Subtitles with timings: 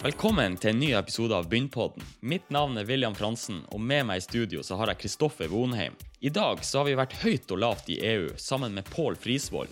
[0.00, 2.00] Velkommen til en ny episode av Bynnpodden.
[2.24, 5.92] Mitt navn er William Fransen, og med meg i studio så har jeg Kristoffer Vonheim.
[6.24, 9.68] I dag så har vi vært høyt og lavt i EU sammen med Pål Frisvold.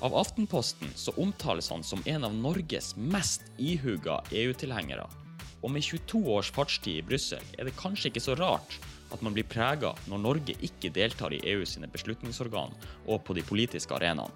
[0.00, 5.04] Av Aftenposten så omtales han som en av Norges mest ihuga EU-tilhengere.
[5.60, 8.80] Og med 22 års fartstid i Brussel er det kanskje ikke så rart
[9.12, 12.72] at man blir prega når Norge ikke deltar i EU sine beslutningsorgan
[13.04, 14.32] og på de politiske arenaene.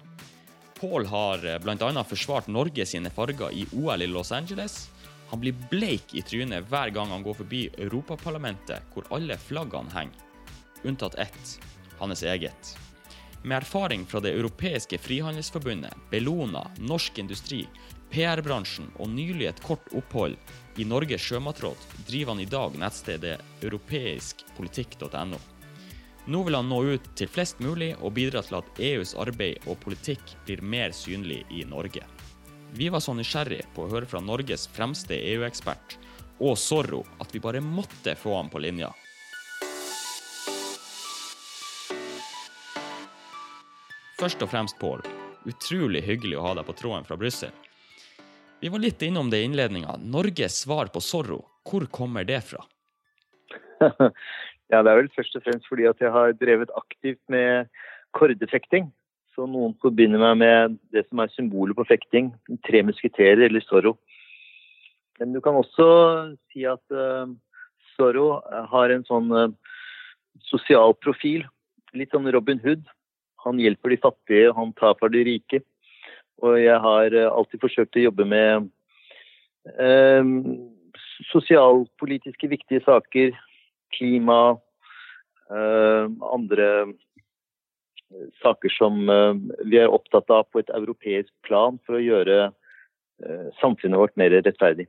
[0.77, 2.03] Pål har bl.a.
[2.05, 4.91] forsvart Norge sine farger i OL i Los Angeles,
[5.33, 10.19] han blir bleik i trynet hver gang han går forbi Europaparlamentet, hvor alle flaggene henger,
[10.85, 11.53] unntatt ett,
[11.97, 12.75] hans eget.
[13.41, 17.63] Med erfaring fra Det europeiske frihandelsforbundet, Bellona, Norsk Industri,
[18.11, 20.37] PR-bransjen og nylig et kort opphold
[20.77, 25.39] i Norges sjømatråd, driver han i dag nettstedet europeiskpolitikk.no.
[26.29, 29.81] Nå vil han nå ut til flest mulig og bidra til at EUs arbeid og
[29.81, 32.05] politikk blir mer synlig i Norge.
[32.75, 35.93] Vi var så nysgjerrig på å høre fra Norges fremste EU-ekspert
[36.41, 38.87] og Zorro at vi bare måtte få han på linja.
[44.17, 45.05] Først og fremst, Pål,
[45.45, 47.53] utrolig hyggelig å ha deg på tråden fra Brussel.
[48.63, 49.99] Vi var litt innom det i innledninga.
[50.01, 52.65] Norges svar på Zorro, hvor kommer det fra?
[54.73, 57.69] ja, Det er vel først og fremst fordi at jeg har drevet aktivt med
[58.17, 58.89] kordefekting.
[59.33, 62.29] Så noen forbinder meg med det som er symbolet på fekting,
[62.67, 63.95] tre musketerer eller Zorro.
[65.19, 65.85] Men du kan også
[66.51, 67.25] si at uh,
[67.95, 69.53] Zorro har en sånn uh,
[70.49, 71.45] sosial profil.
[71.97, 72.85] Litt sånn Robin Hood.
[73.45, 75.63] Han hjelper de fattige, han tar for de rike.
[76.45, 78.71] Og jeg har uh, alltid forsøkt å jobbe med
[81.29, 83.29] sosialpolitiske viktige saker.
[83.95, 84.57] Klima,
[85.47, 86.65] andre
[88.41, 89.33] saker som eh,
[89.65, 94.35] vi er opptatt av på et europeisk plan for å gjøre eh, samfunnet vårt mer
[94.35, 94.87] rettferdig.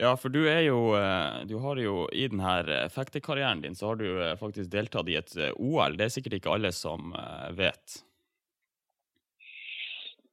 [0.00, 4.00] Ja, for du er jo eh, Du har jo i denne fektekarrieren din så har
[4.00, 5.98] du faktisk deltatt i et OL.
[5.98, 7.12] Det er sikkert ikke alle som
[7.56, 8.00] vet?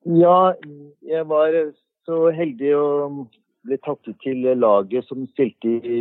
[0.08, 0.54] Ja,
[1.04, 1.58] jeg var
[2.08, 2.88] så heldig å
[3.68, 6.00] bli tatt ut til laget som stilte i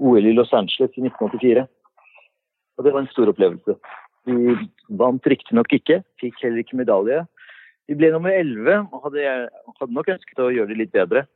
[0.00, 1.66] OL i Los Angeles i 1984.
[2.76, 3.76] Og det var en stor opplevelse.
[4.26, 4.56] Vi
[4.98, 7.22] vant riktignok ikke, fikk heller ikke medalje.
[7.86, 9.24] Vi ble nummer 11 og hadde,
[9.78, 11.26] hadde, nok ønsket å gjøre det litt bedre.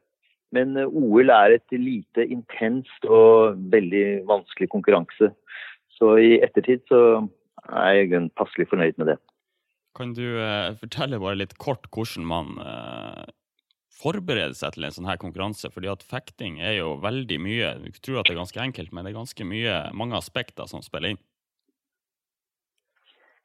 [0.55, 5.31] Men eh, OL er et lite intenst og veldig vanskelig konkurranse.
[5.95, 7.03] Så i ettertid så
[7.71, 9.19] er jeg passelig fornøyd med det.
[9.99, 13.31] Kan du eh, fortelle bare litt kort hvordan man eh,
[14.01, 15.71] forbereder seg til en sånn her konkurranse?
[15.71, 17.75] Fordi at fekting er jo veldig mye.
[17.87, 20.83] Du tror at det er ganske enkelt, men det er ganske mye, mange aspekter som
[20.83, 21.22] spiller inn.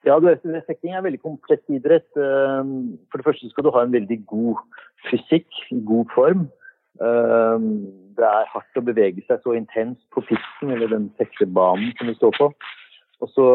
[0.05, 0.19] Ja,
[0.67, 2.07] fekting er veldig komplett idrett.
[2.13, 4.61] Ehm, for det første skal du ha en veldig god
[5.09, 5.49] fysikk,
[5.87, 6.45] god form.
[7.01, 12.11] Ehm, det er hardt å bevege seg så intenst på pisten, eller den seksebanen som
[12.11, 12.51] vi står på.
[13.23, 13.47] Og så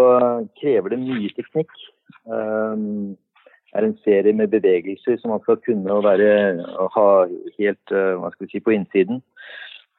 [0.58, 1.70] krever det mye teknikk.
[2.26, 3.14] Ehm,
[3.70, 7.08] det er en serie med bevegelser som man skal kunne og være, og ha
[7.60, 9.22] helt eh, hva skal si, på innsiden.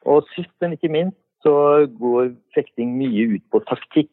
[0.03, 4.11] Og sist, men ikke minst, så går fekting mye ut på taktikk.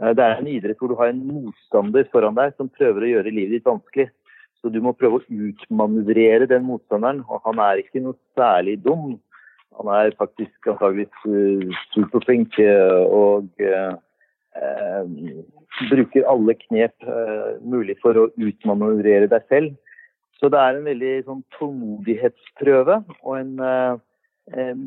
[0.00, 3.12] Eh, det er en idrett hvor du har en motstander foran deg som prøver å
[3.14, 4.08] gjøre livet ditt vanskelig.
[4.60, 7.22] Så du må prøve å utmanøvrere den motstanderen.
[7.28, 9.14] Og han er ikke noe særlig dum.
[9.80, 13.94] Han er faktisk antageligvis uh, superflink uh, og eh,
[15.88, 17.06] bruker alle knep
[17.64, 19.78] mulig for å utmanøvrere deg selv.
[20.36, 23.54] Så det er en veldig sånn tålmodighetsprøve og en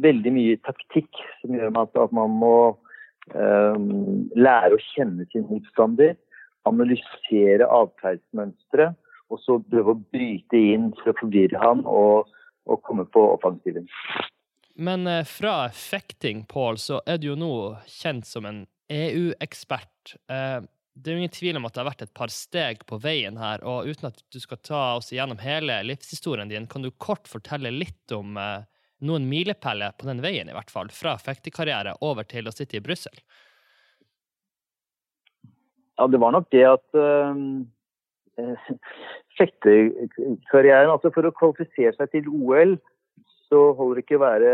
[0.03, 2.55] veldig mye taktikk som gjør at man må
[3.31, 6.17] lære å kjenne sin motstander,
[6.67, 8.89] analysere atferdsmønstre,
[9.31, 12.29] og så prøve å bryte inn for å forvirre ham og,
[12.69, 13.87] og komme på offensiven.
[14.73, 17.53] Men eh, fra fekting, Pål, så er du jo nå
[17.89, 18.63] kjent som en
[18.93, 20.15] EU-ekspert.
[20.29, 20.59] Eh,
[20.93, 23.37] det er jo ingen tvil om at det har vært et par steg på veien
[23.41, 27.29] her, og uten at du skal ta oss igjennom hele livshistorien din, kan du kort
[27.29, 28.65] fortelle litt om eh,
[29.05, 32.83] noen milepæler på den veien, i hvert fall, fra fektekarriere over til å sitte i
[32.83, 33.15] Brussel?
[35.99, 37.35] Ja, det var nok det at øh,
[39.37, 42.77] fektekarrieren Altså for å kvalifisere seg til OL,
[43.51, 44.53] så holder det ikke å være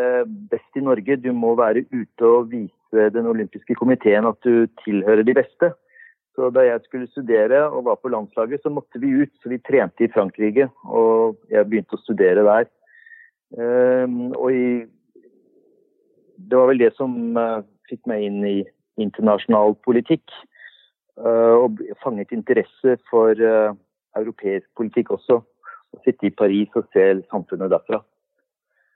[0.51, 1.19] best i Norge.
[1.23, 5.71] Du må være ute og vise den olympiske komiteen at du tilhører de beste.
[6.35, 9.31] Så da jeg skulle studere og var på landslaget, så måtte vi ut.
[9.39, 12.67] Så vi trente i Frankrike, og jeg begynte å studere der.
[13.57, 14.85] Ehm, og i,
[16.37, 18.57] det var vel det som uh, fikk meg inn i
[19.01, 20.25] internasjonal politikk.
[21.19, 23.73] Uh, og fanget interesse for uh,
[24.19, 25.41] europeisk politikk også.
[25.89, 28.03] Å sitte i Paris og se samfunnet derfra.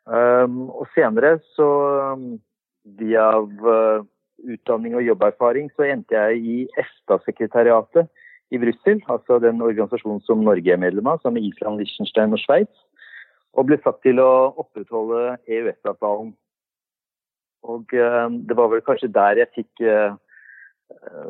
[0.04, 1.68] Um, og senere så
[3.00, 3.30] via
[4.44, 8.12] utdanning og jobberfaring så endte jeg i EFTA-sekretariatet
[8.54, 12.42] i Brussel, altså den organisasjonen som Norge er medlem av, sammen med Island, Liechtenstein og
[12.44, 12.83] Sveits.
[13.54, 16.32] Og ble satt til å opprettholde EØS-avtalen.
[17.64, 20.16] Og uh, det var vel kanskje der jeg fikk uh,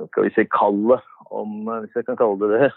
[0.10, 1.04] skal vi si kallet
[1.34, 2.72] om, hvis jeg kan kalle det det,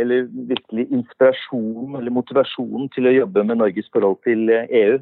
[0.00, 5.00] eller virkelig inspirasjonen eller motivasjonen til å jobbe med Norges forhold til EU.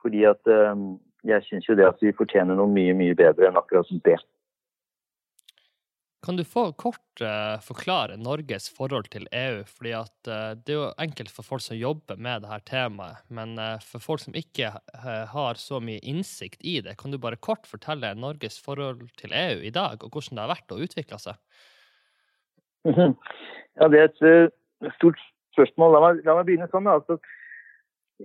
[0.00, 0.52] Fordi at
[1.24, 4.16] jeg syns jo det at vi fortjener noe mye, mye bedre enn akkurat det.
[6.24, 9.58] Kan du få kort uh, forklare Norges forhold til EU?
[9.68, 13.58] Fordi at uh, Det er jo enkelt for folk som jobber med dette temaet, men
[13.60, 14.70] uh, for folk som ikke
[15.34, 19.60] har så mye innsikt i det, kan du bare kort fortelle Norges forhold til EU
[19.68, 21.40] i dag, og hvordan det har vært å utvikle seg?
[23.74, 25.18] Ja, Det er et stort
[25.56, 25.96] spørsmål.
[25.96, 26.86] La meg, la meg begynne sånn.
[26.86, 27.16] Altså,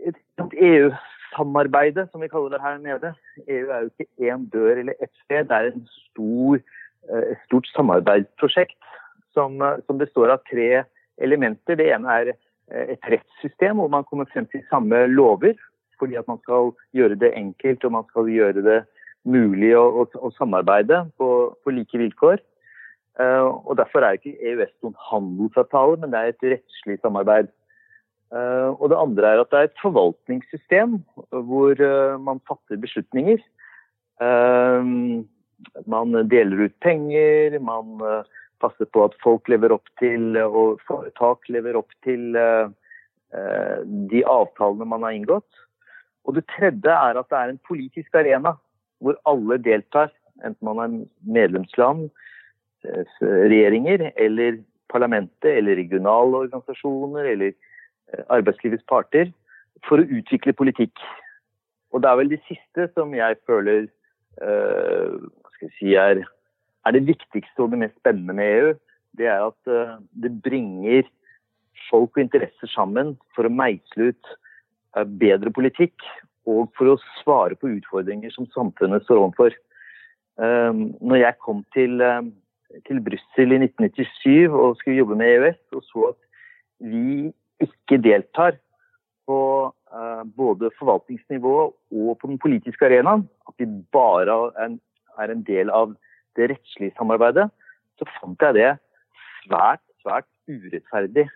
[0.06, 0.20] et
[0.62, 0.92] EU
[1.34, 3.14] samarbeidet, som vi kaller det her nede.
[3.48, 5.48] EU er jo ikke én dør eller ett sted.
[5.50, 6.62] Det er en stor,
[7.10, 8.78] et stort samarbeidsprosjekt
[9.34, 10.84] som, eh, som, består av tre
[11.22, 11.80] elementer.
[11.80, 15.58] Det ene er eh, et rettssystem hvor man kommer frem til samme lover.
[16.00, 18.80] Fordi at man skal gjøre det enkelt og man skal gjøre det
[19.28, 21.28] mulig å, å, å samarbeide på,
[21.60, 22.40] på, like vilkår.
[23.20, 27.52] og Derfor er ikke EØS noen handelsavtale, men det er et rettslig samarbeid.
[28.32, 31.00] Uh, og det andre er at det er et forvaltningssystem
[31.50, 33.44] hvor uh, man fatter beslutninger.
[34.20, 34.90] Eh,
[35.90, 38.00] man deler ut penger, man
[38.60, 42.34] passer på at folk lever opp til, og foretak lever opp til
[44.12, 45.62] de avtalene man har inngått.
[46.28, 48.56] Og det tredje er at det er en politisk arena
[49.00, 50.12] hvor alle deltar,
[50.44, 52.10] enten man er medlemsland,
[53.22, 54.60] regjeringer eller
[54.92, 57.56] parlamentet eller regionale organisasjoner eller
[58.14, 59.30] Eh, arbeidslivets parter
[59.88, 61.02] for å utvikle politikk.
[61.94, 63.88] Og det er vel det siste som jeg føler
[65.64, 66.24] uh, si, er,
[66.86, 68.74] er, det viktigste og det mest spennende med EU.
[69.20, 71.08] Det er at uh, det bringer
[71.90, 74.34] folk og interesser sammen for å meisle ut
[74.98, 76.06] uh, bedre politikk
[76.50, 79.58] og for å svare på utfordringer som samfunnet står overfor.
[80.40, 82.00] Når jeg kom til,
[82.88, 86.20] til Brussel i 1997 og skulle jobbe med EØS, og så at
[86.88, 87.28] vi
[87.62, 88.56] ikke deltar
[89.28, 89.40] på
[90.40, 94.80] både forvaltningsnivå og på den politiske arenaen, at vi bare er en,
[95.20, 95.96] er en, del av
[96.38, 97.50] det rettslige samarbeidet,
[98.00, 98.70] så fant jeg det
[99.44, 101.28] svært, svært urettferdig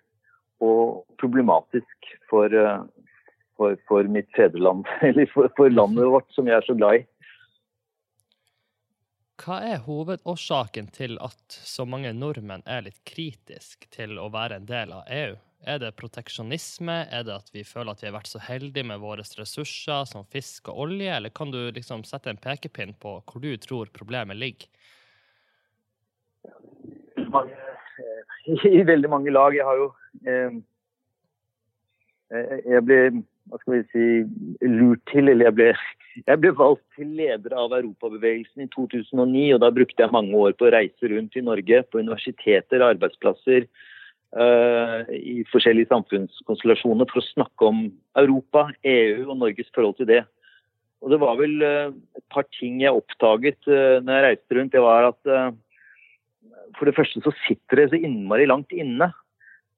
[0.63, 2.85] og problematisk for, uh,
[3.59, 7.07] for, for mitt fedreland, eller for, for landet vårt, som jeg er så glad i.
[9.44, 14.69] Hva er hovedårsaken til at så mange nordmenn er litt kritiske til å være en
[14.69, 15.33] del av EU?
[15.63, 16.95] Er det proteksjonisme?
[17.07, 20.25] Er det at vi føler at vi har vært så heldige med våre ressurser som
[20.27, 24.39] fisk og olje, eller kan du liksom sette en pekepinn på hvor du tror problemet
[24.39, 24.68] ligger?
[28.68, 29.56] I veldig mange lag.
[29.56, 29.88] Jeg har jo
[30.27, 30.60] eh,
[32.68, 33.00] Jeg ble
[33.51, 34.06] hva skal vi si,
[34.68, 35.69] lurt til, eller jeg ble,
[36.30, 39.48] jeg ble valgt til leder av Europabevegelsen i 2009.
[39.56, 43.61] og Da brukte jeg mange år på å reise rundt i Norge, på universiteter, arbeidsplasser,
[43.64, 43.93] Eh,
[44.33, 47.83] i forskjellige samfunnskonstellasjoner for å snakke om
[48.18, 50.23] Europa, EU og Norges forhold til det.
[51.04, 54.73] Og Det var vel eh, et par ting jeg oppdaget uh, når jeg reiste rundt.
[54.73, 55.21] Det var at
[56.80, 59.11] for det første så sitter det så innmari langt inne.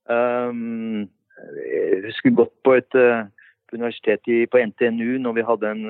[0.07, 5.83] Jeg husker godt på et på universitetet på NTNU når vi hadde en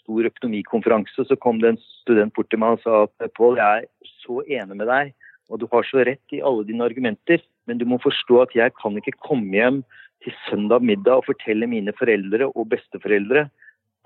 [0.00, 1.26] stor økonomikonferanse.
[1.28, 4.40] Så kom det en student bort til meg og sa at Pål, jeg er så
[4.42, 5.12] enig med deg,
[5.50, 7.44] og du har så rett i alle dine argumenter.
[7.66, 9.82] Men du må forstå at jeg kan ikke komme hjem
[10.24, 13.46] til søndag middag og fortelle mine foreldre og besteforeldre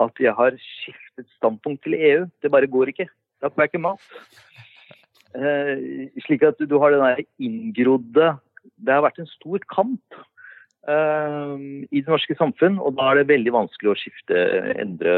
[0.01, 2.25] at jeg har skiftet standpunkt til EU.
[2.43, 3.07] Det bare går ikke.
[3.41, 4.07] Da får jeg ikke mat.
[5.37, 8.33] Eh, slik at du har den der inngrodde
[8.83, 10.17] Det har vært en stor kamp
[10.89, 11.55] eh,
[11.87, 14.41] i det norske samfunn, og da er det veldig vanskelig å skifte,
[14.81, 15.15] endre,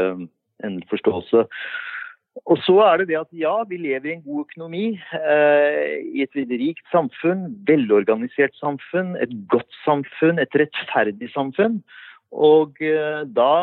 [0.63, 1.43] endre forståelse.
[2.49, 6.23] Og så er det det at ja, vi lever i en god økonomi, eh, i
[6.25, 11.83] et rikt samfunn, velorganisert samfunn, et godt samfunn, et rettferdig samfunn.
[12.33, 13.53] Og eh, da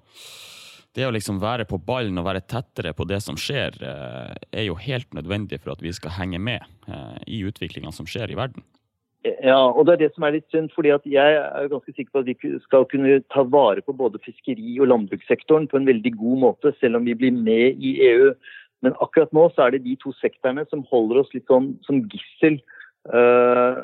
[0.96, 4.70] det å liksom være på ballen og være tettere på det som skjer, uh, er
[4.70, 6.64] jo helt nødvendig for at vi skal henge med
[7.28, 8.64] i utviklinga som skjer i verden.
[9.24, 10.70] Ja, og det er det som er litt synd.
[10.74, 14.80] fordi Jeg er ganske sikker på at vi skal kunne ta vare på både fiskeri-
[14.80, 18.34] og landbrukssektoren på en veldig god måte, selv om vi blir med i EU.
[18.82, 22.02] Men akkurat nå så er det de to sektorene som holder oss litt sånn som
[22.12, 22.60] gissel.
[23.08, 23.80] Uh,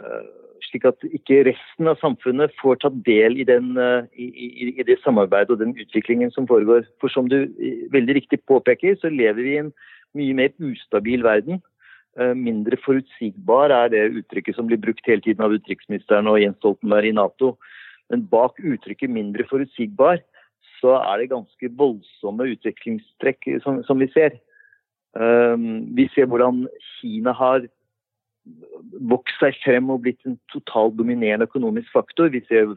[0.69, 4.99] slik at ikke resten av samfunnet får tatt del i, den, uh, i, i, det
[5.01, 6.85] samarbeidet og den utviklingen som foregår.
[7.01, 7.49] For som du
[7.97, 9.73] veldig riktig påpeker, så lever vi i en
[10.21, 11.63] mye mer ustabil verden.
[12.19, 16.59] Eh, mindre forutsigbar er det uttrykket som blir brukt hele tiden av utenriksministeren og Jens
[16.59, 17.55] Stoltenberg i Nato.
[18.11, 20.23] Men bak uttrykket 'mindre forutsigbar'
[20.81, 24.41] så er det ganske voldsomme utviklingstrekk som, som vi ser.
[25.15, 26.67] Um, vi ser hvordan
[26.99, 27.67] Kina har
[29.13, 32.33] vokst seg frem og blitt en totalt dominerende økonomisk faktor.
[32.33, 32.75] Vi ser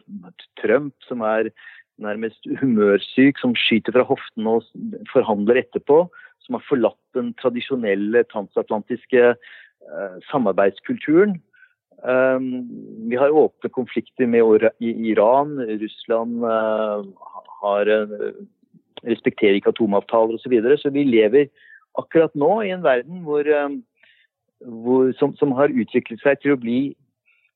[0.62, 1.50] Trump som er
[1.98, 4.66] nærmest humørsyk, som skyter fra hoften og
[5.13, 6.10] forhandler etterpå
[6.44, 11.38] som har forlatt den tradisjonelle transatlantiske uh, samarbeidskulturen.
[12.04, 12.68] Um,
[13.10, 15.56] vi har åpne konflikter med Iran.
[15.82, 17.06] Russland uh,
[17.62, 18.34] har, uh,
[19.08, 20.44] respekterer ikke atomavtaler osv.
[20.44, 20.78] Så, videre.
[20.78, 21.48] så vi lever
[21.98, 23.48] akkurat nå i en verden hvor,
[24.66, 26.96] hvor, som, som, har utviklet seg til å bli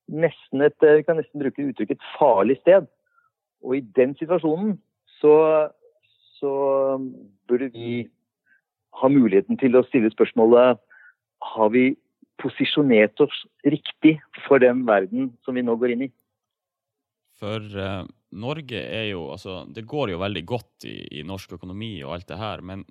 [0.08, 2.86] nesten et vi kan nesten bruke uttrykket et farlig sted.
[3.64, 4.76] Og i den situasjonen
[5.18, 5.34] så,
[6.38, 6.52] så
[7.50, 8.06] burde vi
[9.00, 10.80] har muligheten til å stille spørsmålet
[11.54, 11.92] har vi
[12.42, 16.10] posisjonert oss riktig for den verden som vi nå går inn i.
[17.38, 18.04] For uh,
[18.38, 22.30] Norge er jo altså Det går jo veldig godt i, i, norsk økonomi og alt
[22.30, 22.84] det her, men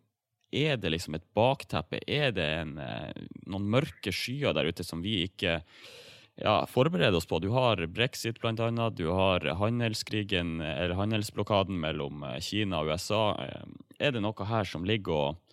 [0.56, 2.00] er det liksom et bakteppe?
[2.08, 3.12] Er det en, uh,
[3.52, 5.60] noen mørke skyer der ute som vi ikke
[6.40, 7.42] ja, forbereder oss på?
[7.44, 13.24] Du har brexit bl.a., du har handelskrigen eller handelsblokaden mellom eh, Kina og USA.
[14.00, 15.47] Er det noe her som ligger og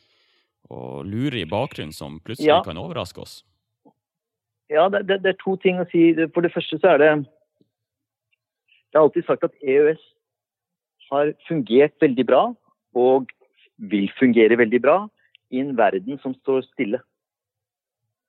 [0.73, 2.62] og lurer i bakgrunnen som plutselig ja.
[2.64, 3.42] kan overraske oss?
[4.73, 6.12] Ja, det, det, det, er to ting å si.
[6.33, 10.02] For det første så er det Jeg har alltid sagt at EØS
[11.11, 12.44] har fungert veldig bra,
[12.94, 13.33] og
[13.76, 14.99] vil fungere veldig bra,
[15.50, 17.00] i en verden som står stille.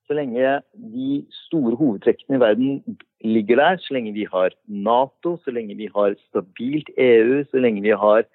[0.06, 5.54] Så lenge de store hovedtrekkene i verden ligger der, så lenge vi har Nato, så
[5.54, 8.28] lenge vi har stabilt EU, så lenge vi har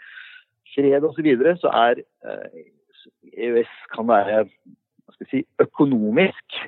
[0.74, 2.64] fred osv., så, videre, så er eh,
[3.30, 4.44] EØS kan være
[5.30, 6.58] si, økonomisk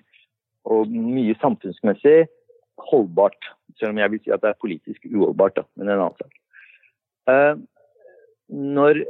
[0.68, 2.26] og mye samfunnsmessig
[2.90, 3.50] holdbart.
[3.78, 6.06] Selv om jeg vil si at det er politisk uholdbart, da, men det er en
[6.06, 6.38] annen sak.
[7.30, 7.54] Uh,
[8.52, 9.02] når,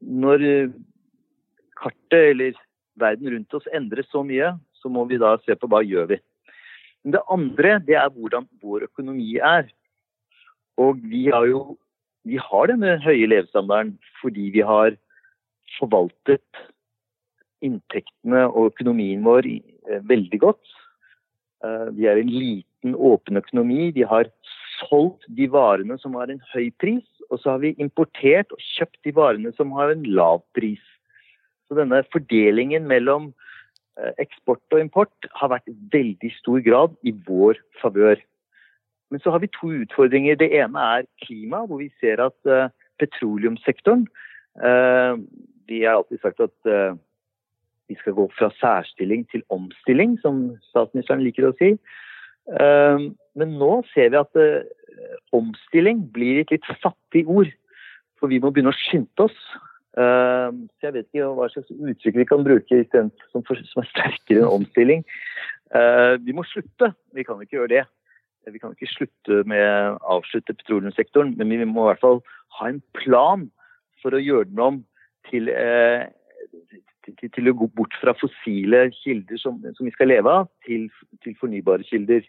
[0.00, 0.44] når,
[1.82, 2.58] kartet eller
[3.00, 6.18] verden rundt oss endres så mye, så må vi da se på hva gjør vi.
[7.02, 9.66] Men det andre det er hvordan vår økonomi er.
[10.78, 11.76] Og vi har jo
[12.22, 14.94] vi har denne høye levestandarden fordi vi har
[15.78, 16.62] forvaltet
[17.62, 20.62] inntektene og økonomien vår eh, veldig godt.
[21.64, 23.92] Eh, vi er en liten, åpen økonomi.
[23.94, 24.30] Vi har
[24.80, 28.98] solgt de varene som har en høy pris, og så har vi importert og kjøpt
[29.06, 30.82] de varene som har en lav pris.
[31.68, 33.30] Så denne fordelingen mellom
[34.00, 38.18] eh, eksport og import har vært i veldig stor grad i vår favør.
[39.12, 40.38] Men så har vi to utfordringer.
[40.40, 42.52] Det ene er klima, hvor vi ser at
[42.96, 44.06] petroleumssektoren
[45.68, 46.94] de har alltid sagt at uh,
[47.90, 51.74] vi skal gå fra særstilling til omstilling, som statsministeren liker å si.
[52.50, 54.62] Uh, men nå ser vi at uh,
[55.36, 57.50] omstilling blir et litt fattig ord.
[58.20, 59.38] For vi må begynne å skynde oss.
[59.92, 63.42] så jeg vet ikke hva slags uttrykk vi kan bruke som, som,
[63.82, 65.02] er sterkere enn omstilling.
[66.22, 66.92] vi må slutte.
[67.12, 67.82] Vi kan ikke gjøre det.
[68.46, 72.22] Vi kan ikke slutte med avslutte petroleumssektoren, men vi må i hvert fall
[72.60, 73.48] ha en plan
[74.02, 74.80] for å gjøre den om
[75.30, 76.06] til, eh,
[77.06, 80.88] til, til å gå bort fra fossile kilder som, som vi skal leve av, til,
[81.24, 82.24] til fornybare kilder.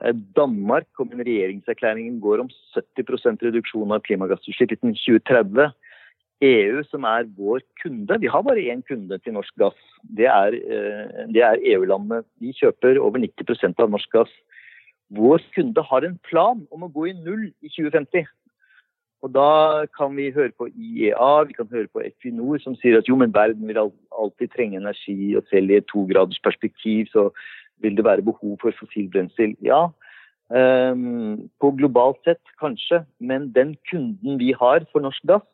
[0.00, 5.72] Eh, Danmark kom med en regjeringserklæring går om 70% reduksjon av klimagassutslipp innen 2030.
[6.42, 9.78] EU, som er vår kunde, vi har bare én kunde til norsk gass.
[10.02, 12.24] Det er, eh, er EU-landene.
[12.40, 14.32] De kjøper over 90% av norsk gass.
[15.12, 18.26] Vår kunde har en plan om å gå i null i 2050.
[19.22, 23.08] Og da kan vi høre på IEA, vi kan høre på Equinor som sier at
[23.08, 27.28] jo, men verden vil alltid trenge energi, og selv i et tograders perspektiv så
[27.82, 29.54] vil det være behov for fossilbrensel.
[29.62, 29.86] Ja,
[30.50, 35.46] um, på globalt sett kanskje, men den kunden vi har for norsk gass,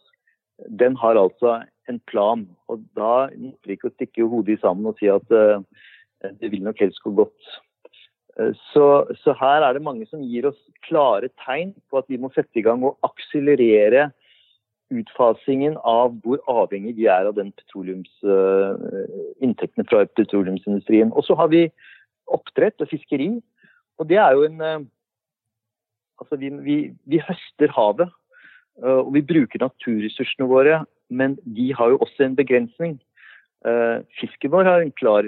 [0.81, 2.49] den har altså en plan.
[2.73, 5.61] Og da nytter det ikke å stikke hodet i sammen og si at uh,
[6.41, 7.57] det vil nok helst gå godt.
[8.39, 12.21] Eh, så, så, her er det mange som gir oss klare tegn på at vi
[12.21, 14.11] må sette i gang og akselerere
[14.95, 18.73] utfasingen av hvor avhengig vi er av den petroleums, uh,
[19.45, 21.11] inntektene fra petroleumsindustrien.
[21.13, 21.67] Og så har vi
[22.33, 23.35] oppdrett og fiskeri.
[24.01, 24.79] Og det er jo en uh,
[26.19, 26.77] Altså, vi, vi,
[27.07, 28.09] vi høster havet.
[28.83, 30.81] Og vi bruker naturressursene våre,
[31.15, 32.97] men de har jo også en begrensning.
[33.67, 35.27] Uh, fisken vår har en klar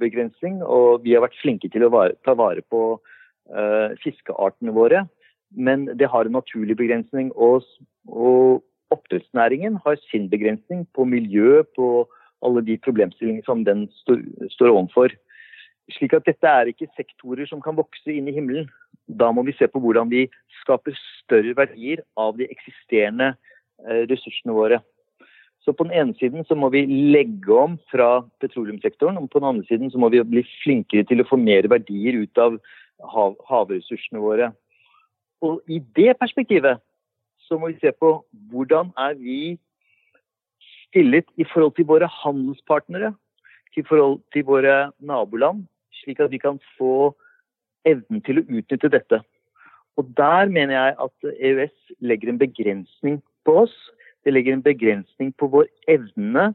[0.00, 1.92] begrensning, og vi har vært flinke til å
[2.26, 5.04] ta vare på uh, fiskeartene våre.
[5.50, 7.30] Men det har en naturlig begrensning.
[7.34, 7.66] Og,
[8.06, 12.08] og, oppdrettsnæringen har sin begrensning på miljø, på
[12.42, 15.14] alle de problemstillingene som den står, overfor.
[15.94, 18.66] Slik at dette er ikke sektorer som kan vokse inn i himmelen.
[19.06, 20.24] Da må vi se på hvordan vi
[20.58, 24.82] skaper større verdier av de eksisterende uh, ressursene våre.
[25.64, 29.48] Så på den ene siden så må vi legge om fra petroleumssektoren, og på den
[29.50, 32.56] andre siden så må vi bli flinkere til å få mer verdier ut av
[33.12, 34.50] hav havressursene våre.
[35.44, 36.80] Og i det perspektivet
[37.48, 38.12] så må vi se på
[38.52, 39.58] hvordan er vi
[40.86, 43.12] stillet i forhold til våre handelspartnere,
[43.76, 45.62] i forhold til våre naboland,
[46.02, 47.12] slik at vi kan få
[47.86, 49.20] evnen til å utnytte dette.
[50.00, 53.76] Og der mener jeg at EØS legger en begrensning på oss
[54.24, 56.50] det legger en begrensning på vår evne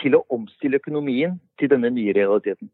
[0.00, 2.70] til å omstille økonomien til denne nye realiteten.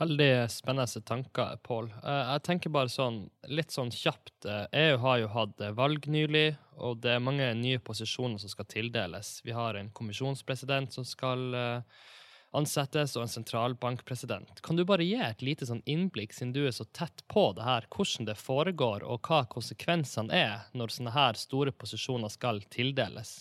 [0.00, 1.90] Veldig spennende tanker, Pål.
[2.00, 4.46] Eh, jeg tenker bare sånn, litt sånn kjapt.
[4.46, 8.48] EU eh, e har jo hatt valg nylig, og det er mange nye posisjoner som
[8.48, 9.42] skal tildeles.
[9.44, 12.06] Vi har en kommisjonspresident som skal uh,
[12.56, 14.62] ansettes, og en sentralbankpresident.
[14.66, 17.66] Kan du bare gi et lite sånn innblikk, siden du er så tett på det
[17.66, 23.38] her, hvordan det foregår, og hva konsekvensene er når sånne her store posisjoner skal tildeles?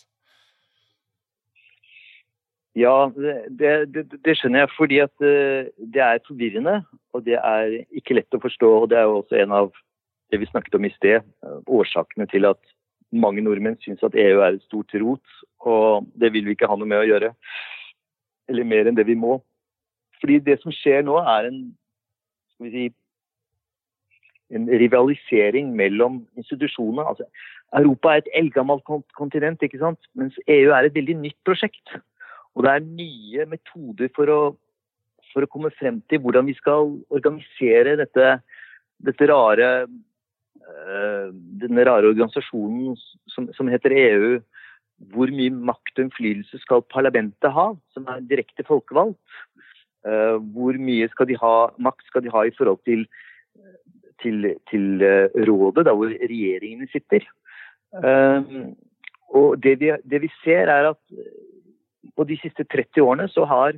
[2.78, 4.72] Ja, det, det, det, skjønner jeg.
[4.78, 6.78] Fordi at eh, det er forvirrende.
[7.18, 8.70] Og det er ikke lett å forstå.
[8.84, 9.72] Og det er jo også en av
[10.30, 11.26] det vi snakket om i sted,
[11.66, 12.62] årsakene til at
[13.10, 15.36] mange nordmenn syns at EU er et stort rot.
[15.66, 17.34] Og det vil vi ikke ha noe med å gjøre
[18.50, 19.38] eller mer enn det vi må.
[20.20, 21.62] Fordi det som skjer nå, er en,
[22.60, 22.90] si,
[24.56, 27.08] en rivalisering mellom institusjoner.
[27.08, 27.28] Altså,
[27.80, 28.84] Europa er et eldgammelt
[29.18, 30.02] kontinent, ikke sant?
[30.18, 31.96] mens EU er et veldig nytt prosjekt.
[32.58, 34.40] Og det er nye metoder for å,
[35.32, 38.32] for å komme frem til hvordan vi skal organisere dette,
[39.06, 41.28] dette rare øh,
[41.62, 42.98] denne rare organisasjonen
[43.30, 44.40] som, som heter EU
[45.14, 49.20] hvor mye makt og innflytelse skal parlamentet ha, som er direkte folkevalgt?
[50.08, 53.06] Uh, hvor mye skal ha, makt skal de ha i forhold til,
[54.24, 57.26] til, til uh, rådet, da hvor regjeringene sitter?
[57.96, 58.72] Uh,
[59.36, 61.02] og det vi, det vi, ser, er at
[62.16, 63.78] på de siste 30 årene så har,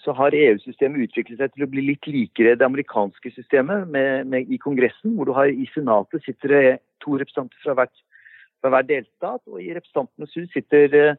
[0.00, 4.48] så har EU-systemet utviklet seg til å bli litt likere det amerikanske systemet med, med,
[4.48, 6.64] i Kongressen, hvor du har i Senatet sitter det
[7.04, 8.04] to representanter fra hvert
[8.64, 11.16] fra hver delstat, og i Representantenes hus sitter eh,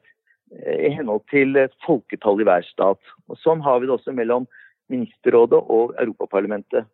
[0.89, 3.01] i henhold til folketall i hver stat.
[3.29, 4.47] Og Sånn har vi det også mellom
[4.89, 6.89] Ministerrådet og Europaparlamentet.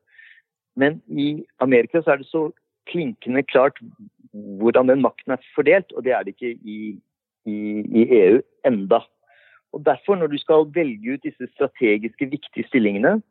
[0.75, 2.49] Men i Amerika så er det så
[2.91, 3.79] klinkende klart
[4.31, 6.79] hvordan den makten er fordelt, og det er det ikke i,
[7.47, 9.01] i, i EU enda.
[9.71, 13.21] Og Derfor, når du skal velge ut disse strategiske, viktige stillingene,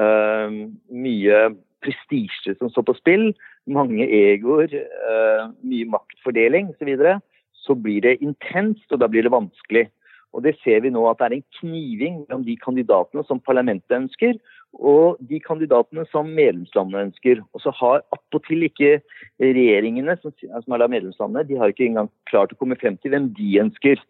[0.00, 0.58] øh,
[0.92, 1.40] mye
[1.84, 3.30] prestisje som står på spill,
[3.72, 4.72] mange egoer,
[5.08, 7.18] uh, mye maktfordeling osv., så,
[7.64, 9.88] så blir det intenst, og da blir det vanskelig.
[10.36, 13.96] Og Det ser vi nå at det er en kniving mellom de kandidatene som parlamentet
[13.96, 14.36] ønsker,
[14.76, 17.40] og de kandidatene som medlemslandene ønsker.
[17.56, 18.98] Og så har attpåtil ikke
[19.40, 23.30] regjeringene, som, er da medlemslandene, de har ikke engang klart å komme frem til hvem
[23.38, 24.02] de ønsker.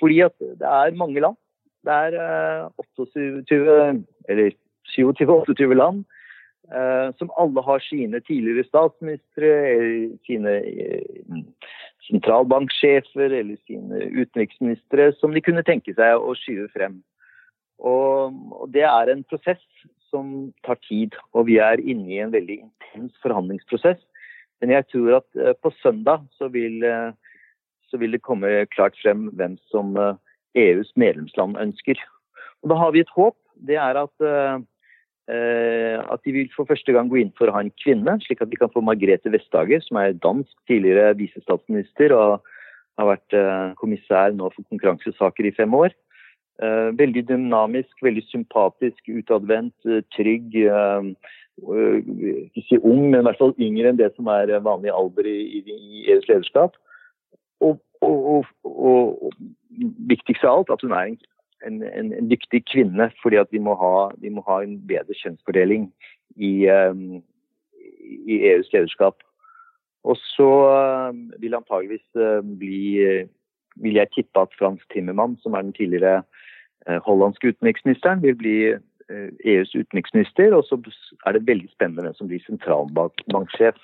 [0.00, 1.36] Fordi at det er mange land.
[1.84, 2.16] Det er
[2.64, 3.60] uh, 28,
[4.32, 4.56] eller
[4.96, 6.02] 27-28 land
[7.18, 9.48] som alle har sine tidligere statsministre,
[10.22, 10.52] sine
[12.06, 17.00] sentralbanksjefer eller sine utenriksministre som de kunne tenke seg å skyve frem.
[17.80, 19.62] Og, og Det er en prosess
[20.10, 24.00] som tar tid, og vi er inne i en veldig intens forhandlingsprosess.
[24.60, 26.82] Men jeg tror at uh, på søndag så vil,
[27.88, 30.18] så vil, det komme klart frem hvem som eh,
[30.58, 31.98] EUs medlemsland ønsker.
[32.62, 33.38] Og Da har vi et håp.
[33.66, 34.26] Det er at,
[35.28, 38.50] at de vil for første gang gå inn for å ha en kvinne, slik at
[38.50, 42.48] de kan få Margrethe Vestager, som er dansk tidligere visestatsminister og
[42.98, 43.36] har vært
[43.78, 45.94] kommissær nå for konkurransesaker i fem år.
[46.60, 50.56] Eh, veldig dynamisk, veldig sympatisk, utadvendt, eh, trygg.
[50.56, 51.02] Eh,
[51.60, 55.62] ikke si ung, men i hvert fall yngre enn det som er vanlig alder i
[56.08, 56.76] EUs lederskap.
[57.60, 59.32] Og, og, og, og,
[60.08, 61.18] viktigst av alt at hun er en,
[61.66, 65.90] en, en, dyktig kvinne, fordi at vi må ha, vi må ha en bedre kjønnsfordeling
[66.36, 69.20] i, i EUs lederskap.
[70.04, 70.50] Og så
[71.42, 72.80] vil antageligvis bli
[73.80, 76.22] vil jeg tippe at Frans Timmermann, som er den tidligere
[76.88, 80.78] Eh, hollandske utenriksministeren vil bli EUs eh, e utenriksminister, og så
[81.26, 83.76] er det veldig spennende hvem som blir sentralbanksjef.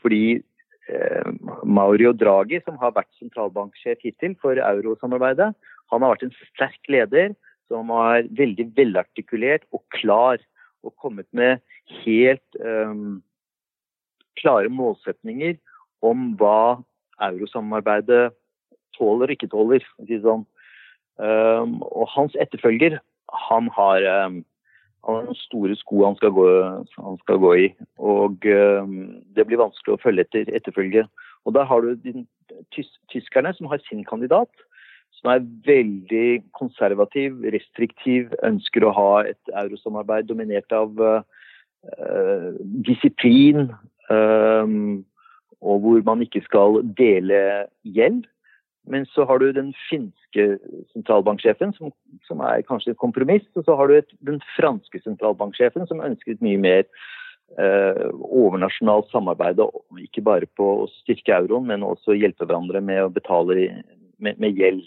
[0.00, 0.40] Fordi
[0.88, 1.30] eh,
[1.64, 5.52] Mario Draghi, som har vært sentralbanksjef hittil for eurosamarbeidet,
[5.94, 7.34] han har vært en sterk leder
[7.72, 10.42] som er veldig velartikulert og klar,
[10.84, 11.62] og kommet med
[12.04, 13.22] helt um,
[14.36, 15.56] klare målsetninger
[16.04, 16.82] om hva
[17.24, 18.34] eurosamarbeidet
[18.98, 19.86] tåler og ikke tåler.
[20.24, 20.44] Sånn.
[21.16, 22.98] Um, og hans etterfølger,
[23.48, 24.42] han har, um,
[25.06, 26.46] han har noen store sko han skal gå,
[26.98, 27.68] han skal gå i.
[27.96, 28.98] Og um,
[29.36, 31.06] det blir vanskelig å følge etter etterfølge.
[31.44, 32.26] Og der har du de
[32.74, 34.50] tys tyskerne som har sin kandidat,
[35.24, 41.24] som er veldig konservativ, restriktiv, ønsker å ha et eurosamarbeid dominert av uh,
[42.84, 43.70] disiplin,
[44.12, 45.00] um,
[45.64, 47.40] og hvor man ikke skal dele
[47.88, 48.26] gjeld.
[48.84, 50.58] Men så har du den finske
[50.92, 51.88] sentralbanksjefen, som,
[52.28, 53.46] som er kanskje et kompromiss.
[53.56, 56.82] Og så har du et, den franske sentralbanksjefen, som ønsker et mye mer
[57.56, 59.62] eh, overnasjonalt samarbeid.
[60.04, 63.56] Ikke bare på å styrke euroen, men også hjelpe hverandre med å betale
[64.20, 64.84] med, med gjeld.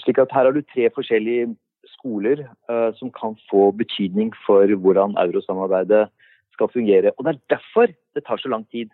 [0.00, 1.56] Slik at her har du tre forskjellige
[1.92, 6.08] skoler uh, som kan få betydning for hvordan eurosamarbeidet
[6.52, 7.12] skal fungere.
[7.18, 8.90] Og det er derfor det tar så lang tid.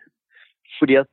[0.79, 1.07] Fordi at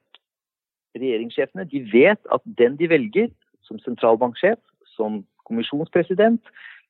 [0.96, 3.28] regjeringssjefene de vet at den de velger
[3.62, 4.58] som sentralbanksjef,
[4.96, 6.42] som kommisjonspresident,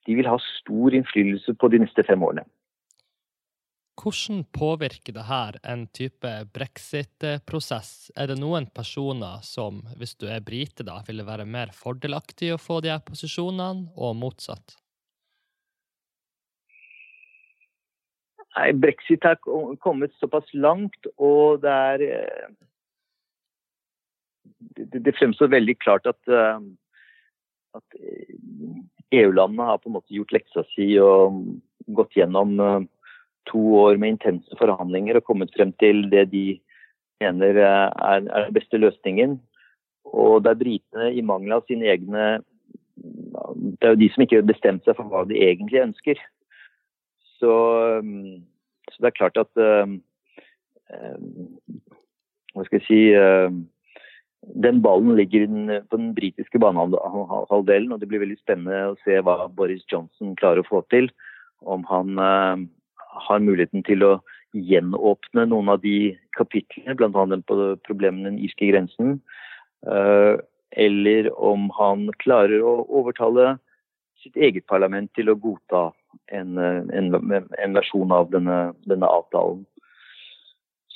[0.07, 2.45] de vil ha stor innflytelse på de neste fem årene.
[3.97, 8.11] Hvordan påvirker det her en type brexit-prosess?
[8.17, 12.61] Er det noen personer som, hvis du er brite, da, ville være mer fordelaktig å
[12.61, 14.77] få de her posisjonene, og motsatt?
[18.57, 19.41] Nei, Brexit har
[19.85, 22.47] kommet såpass langt, og det er eh,
[24.77, 26.61] det, fremstår veldig klart at, eh,
[27.77, 27.99] at
[29.13, 31.43] EU-landene har på en måte gjort leksa si og
[31.99, 32.81] gått gjennom eh,
[33.51, 36.47] to år med intense forhandlinger og kommet frem til det de
[37.23, 39.39] mener eh, er, den beste løsningen.
[40.07, 42.27] Og det er britene i mangel av sine egne
[42.97, 46.21] Det er jo de som ikke har bestemt seg for hva de egentlig ønsker.
[47.37, 47.53] Så,
[48.93, 49.51] så det er klart at
[52.55, 53.01] Hva skal jeg si
[54.55, 55.47] den ballen ligger
[55.91, 60.63] på den britiske banehalvdelen, og det blir veldig spennende å se hva Boris Johnson klarer
[60.63, 61.11] å få til.
[61.67, 62.09] Om han
[63.27, 64.13] har muligheten til å
[64.57, 67.41] gjenåpne noen av de kapitlene, bl.a.
[67.49, 69.19] på problemet med den irske grensen.
[69.87, 70.39] Uh,
[70.77, 73.57] eller om han klarer å overtale
[74.23, 75.89] sitt eget parlament til å godta
[76.33, 79.65] en, en, en versjon av denne, denne avtalen.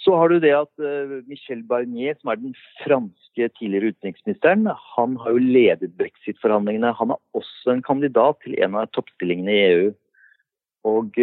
[0.00, 4.64] Så har du det at uh, Michel Barnier, som er den franske tidligere utenriksministeren,
[4.96, 6.94] han har jo ledet brexit-forhandlingene.
[6.96, 9.90] Han er også en kandidat til en av toppstillingene i EU.
[10.88, 11.20] Og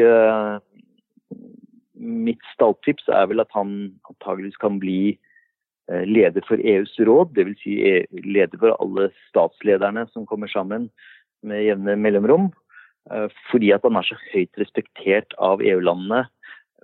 [1.99, 3.73] mitt stalltips er vel at han
[4.09, 5.17] antageligvis kan bli
[5.91, 7.59] uh, leder for EUs råd, dvs.
[7.63, 10.89] Si e leder for alle statslederne som kommer sammen
[11.45, 12.49] med jevne mellomrom.
[13.47, 16.25] Fordi at han er så høyt respektert av EU-landene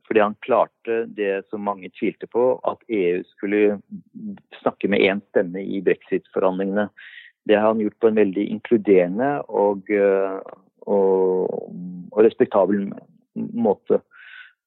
[0.08, 3.80] fordi han klarte det som mange tvilte på, at EU skulle
[4.62, 6.89] snakke med én stemme i brexit-forhandlingene.
[7.47, 10.39] Det har han gjort på en veldig inkluderende og, eh,
[10.88, 11.71] og,
[12.12, 12.89] og respektabel
[13.36, 14.02] måte.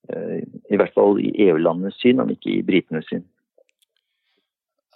[0.08, 3.24] Eh, I hvert fall i EU-landenes syn, om ikke i britenes syn.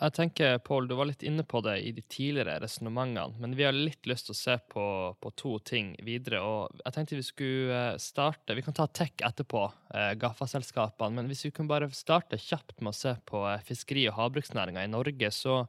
[0.01, 3.67] Jeg tenker, Pål, du var litt inne på det i de tidligere resonnementene, men vi
[3.67, 4.85] har litt lyst til å se på,
[5.21, 6.41] på, to ting videre.
[6.41, 11.19] og Jeg tenkte vi skulle eh, starte Vi kan ta tech etterpå, eh, Gaffa-selskapene.
[11.19, 14.95] Men hvis vi kunne bare starte kjapt med å se på fiskeri- og havbruksnæringa i
[14.95, 15.67] Norge, så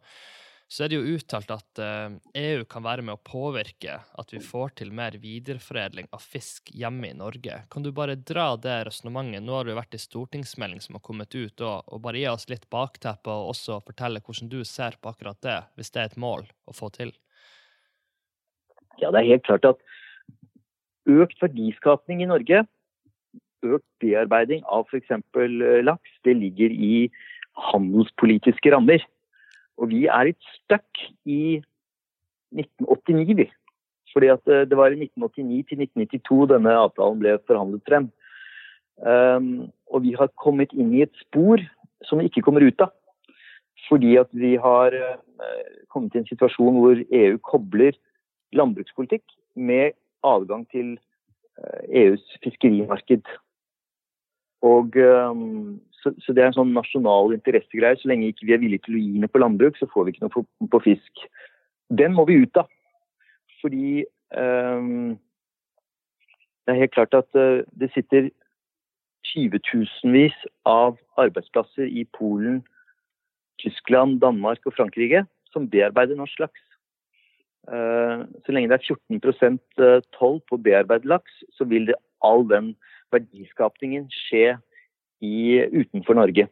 [0.71, 4.29] så er det jo uttalt at EU eh, e kan være med å påvirke at
[4.31, 7.57] vi får til mer videreforedling av fisk hjemme i Norge.
[7.73, 9.43] Kan du bare dra det resonnementet?
[9.43, 12.47] Nå har det jo vært en stortingsmelding som har kommet ut, og, bare gi oss
[12.47, 16.19] litt bakteppe, og også fortelle hvordan du ser på akkurat det, hvis det er et
[16.23, 17.11] mål å få til?
[19.03, 19.83] Ja, det er helt klart at
[21.11, 22.63] økt verdiskapning i Norge,
[23.67, 25.11] økt bearbeiding av f.eks.
[25.83, 27.09] laks, det ligger i
[27.73, 29.03] handelspolitiske rammer.
[29.81, 31.57] Og vi er litt stuck i
[32.53, 33.47] 1989, vi.
[34.13, 38.09] Fordi at eh, det var i 1989 til 1992 denne avtalen ble forhandlet frem.
[39.01, 41.61] Um, og vi har kommet inn i et spor
[42.05, 42.91] som vi ikke kommer ut av.
[43.87, 47.97] Fordi at vi har uh, kommet i en situasjon hvor EU kobler
[48.53, 49.23] landbrukspolitikk
[49.55, 49.95] med
[50.27, 50.97] adgang til
[51.89, 53.25] EUs fiskerimarked.
[54.65, 57.97] Og um, så, så, det er en sånn nasjonal interessegreie.
[57.99, 60.15] Så lenge ikke vi er villige til å gi noe på landbruk, så får vi
[60.15, 61.25] ikke noe på, på fisk.
[62.01, 62.69] Den må vi ut av.
[63.61, 65.13] Fordi um,
[66.65, 68.31] det er helt klart at uh, det sitter
[69.31, 72.63] 20 000-vis av arbeidsplasser i Polen,
[73.61, 76.63] Tyskland, Danmark og Frankrike som bearbeider norsk laks.
[77.69, 81.91] Uh, så lenge det er 14 eh, toll på bearbeidet laks, så vil
[82.25, 82.73] all den
[83.13, 84.55] verdiskapningen skje
[85.21, 86.47] i, utenfor Norge.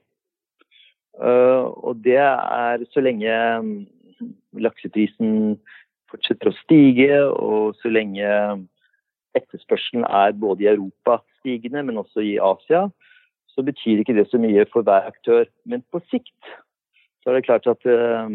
[1.19, 3.73] Uh, og det er så lenge mm,
[4.63, 5.57] lakseprisen
[6.09, 8.29] fortsetter å stige, og så lenge
[9.37, 12.87] etterspørselen er både i Europa stigende, men også i Asia,
[13.51, 15.45] så betyr ikke det så mye for hver aktør.
[15.67, 16.53] Men på sikt
[17.19, 18.31] så er det klart at uh,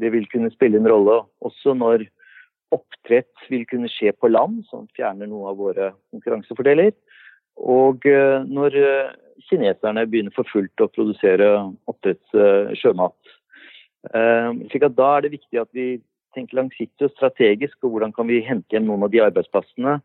[0.00, 2.08] det vil kunne spille en rolle også når
[2.74, 6.96] oppdrett vil kunne skje på land, som fjerner noe av våre konkurransefordeler.
[7.60, 8.80] Og uh, når
[9.48, 11.48] kineserne begynner for fullt å produsere
[11.90, 13.16] oppdrettssjømat.
[14.14, 16.00] Eh, slik at Da er det viktig at vi
[16.36, 19.98] tenker langsiktig og strategisk på hvordan kan vi hente hjem noen av de arbeidsplassene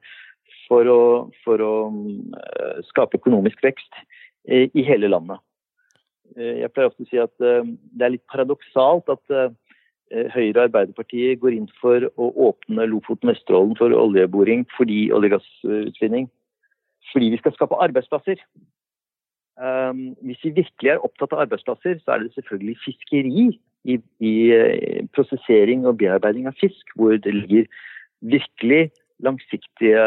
[0.67, 1.01] for å,
[1.43, 4.03] for å eh, skape økonomisk vekst
[4.47, 5.37] i hele landet.
[6.37, 9.57] Eh, jeg pleier ofte å si at det er litt paradoksalt at
[10.11, 15.37] Høyre og Arbeiderpartiet går inn for å åpne Lofoten Vesterålen for oljeboring fordi olje- og
[15.37, 16.25] gassutvinning.
[17.13, 18.41] Fordi vi skal skape arbeidsplasser.
[19.61, 23.47] Um, hvis vi virkelig er opptatt av arbeidsplasser, så er det selvfølgelig fiskeri
[23.85, 27.67] i, i uh, prosessering og bearbeiding av fisk, hvor det ligger
[28.25, 28.87] virkelig
[29.21, 30.05] langsiktige,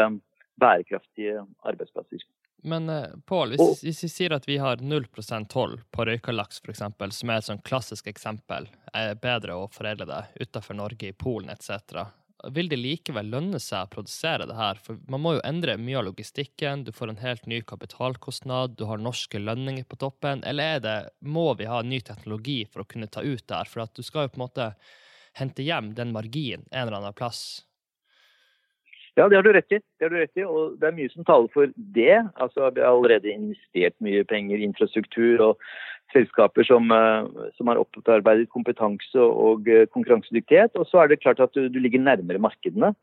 [0.59, 2.25] bærekraftige arbeidsplasser.
[2.67, 6.59] Men uh, Pål, hvis, hvis, vi sier at vi har 0% toll på røyka laks,
[6.65, 6.83] f.eks.,
[7.15, 11.53] som er et sånn klassisk eksempel, er bedre å foredle det utenfor Norge, i Polen
[11.53, 12.09] etc
[12.53, 14.79] vil det likevel lønne seg å produsere det her?
[14.83, 18.85] For man må jo endre mye av logistikken, du får en helt ny kapitalkostnad, du
[18.89, 20.43] har norske lønninger på toppen.
[20.45, 23.71] Eller er det, må vi ha ny teknologi for å kunne ta ut det her?
[23.71, 24.69] For at du skal jo på en måte
[25.39, 27.65] hente hjem den marginen en eller annen plass.
[29.15, 29.79] Ja, det har du rett i.
[29.79, 32.17] Det har du rett i, og det er mye som taler for det.
[32.35, 35.61] Altså, Vi har allerede investert mye penger i infrastruktur og
[36.13, 40.75] selskaper som, eh, som har opparbeidet kompetanse og eh, konkurransedyktighet.
[40.79, 42.93] Og så er det klart at du, du ligger nærmere markedene.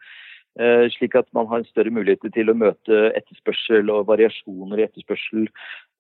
[0.61, 4.87] Eh, slik at man har en større mulighet til å møte etterspørsel og variasjoner i
[4.89, 5.49] etterspørsel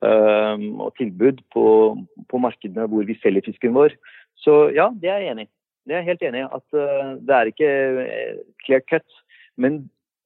[0.02, 1.64] og tilbud på,
[2.26, 3.94] på markedene hvor vi selger fisken vår.
[4.42, 5.44] Så ja, det er jeg enig.
[5.86, 6.48] Det er jeg helt enig i.
[6.58, 7.70] At det er ikke
[8.66, 9.20] clear cut.
[9.54, 9.84] Men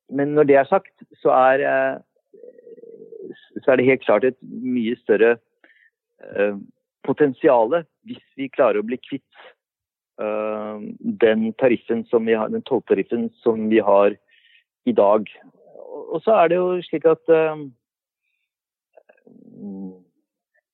[0.08, 1.98] men når det er sagt, så er, uh,
[3.62, 5.36] så er det helt klart et mye større
[6.34, 6.56] uh,
[7.06, 7.74] potensial
[8.06, 9.40] hvis vi klarer å bli kvitt
[10.22, 14.16] uh, den tariffen som vi har, den tolltariffen som vi har
[14.86, 15.26] i dag.
[16.12, 17.66] Og så er det jo slik at uh,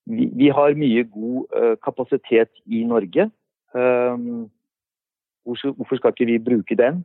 [0.06, 3.30] vi, vi, har mye god kapasitet i Norge.
[3.72, 7.04] hvorfor skal ikke vi bruke den?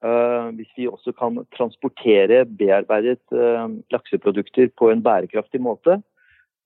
[0.00, 5.98] Eh, hvis vi også kan transportere bearbeidet eh, lakseprodukter på en bærekraftig måte,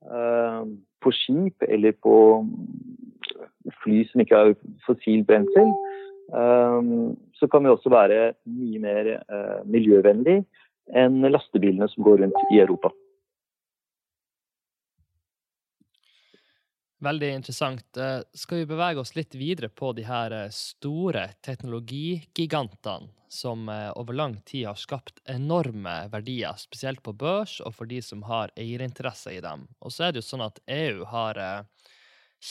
[0.07, 0.61] eh,
[1.05, 2.17] på skip eller på
[3.85, 4.55] fly som ikke har
[4.87, 5.73] fossil brensel,
[7.37, 9.11] så kan vi også være mye mer
[9.69, 10.41] miljøvennlig
[10.97, 12.91] enn lastebilene som går rundt i Europa.
[17.05, 17.99] Veldig interessant.
[18.33, 24.37] Skal vi bevege oss litt videre på de her store teknologigigantene som eh, over lang
[24.41, 29.43] tid har skapt enorme verdier, spesielt på børs og for de som har eierinteresser i
[29.45, 29.67] dem.
[29.81, 31.89] Og så er det jo sånn at EU har eh,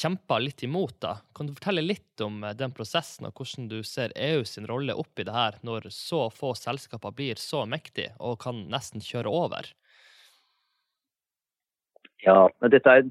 [0.02, 0.98] kjempa litt imot.
[1.02, 1.16] da.
[1.36, 5.26] Kan du fortelle litt om den prosessen, og hvordan du ser EU sin rolle oppi
[5.28, 9.72] det her, når så få selskaper blir så mektige og kan nesten kjøre over?
[12.24, 13.08] Ja, dette er,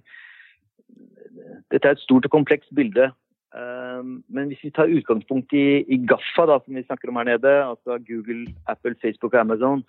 [1.72, 3.10] dette er et stort og komplekst bilde.
[3.52, 7.52] Men hvis vi tar utgangspunkt i, i GAFA, da, som vi snakker om her nede,
[7.64, 9.82] altså Google, Apple, Facebook og Amazon,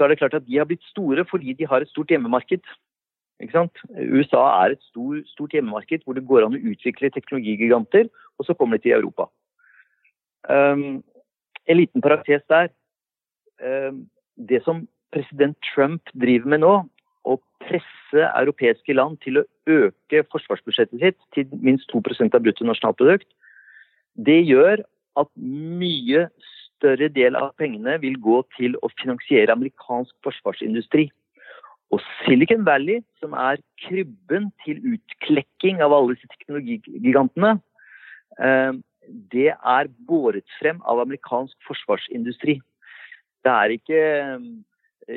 [0.00, 2.64] så er det klart at de har blitt store fordi de har et stort hjemmemarked.
[3.40, 8.56] USA er et stor, stort hjemmemarked hvor det går an å utvikle teknologigiganter, og så
[8.56, 9.28] kommer de til Europa.
[10.48, 11.02] Um,
[11.68, 12.72] en liten parentes der.
[13.60, 14.06] Um,
[14.36, 16.74] det som president Trump driver med nå,
[17.28, 23.28] å presse europeiske land til å øke forsvarsbudsjettet sitt til minst 2% av bruttonasjonalprodukt,
[24.16, 24.82] det gjør
[25.20, 26.26] at mye
[26.80, 31.10] større del av pengene vil gå til å finansiere amerikansk forsvarsindustri.
[31.90, 37.58] Og Silicon Valley, som er krybben til utklekking av alle disse teknologigigantene,
[38.38, 38.72] eh,
[39.34, 42.60] det er båret frem av amerikansk forsvarsindustri.
[43.44, 44.00] Det er ikke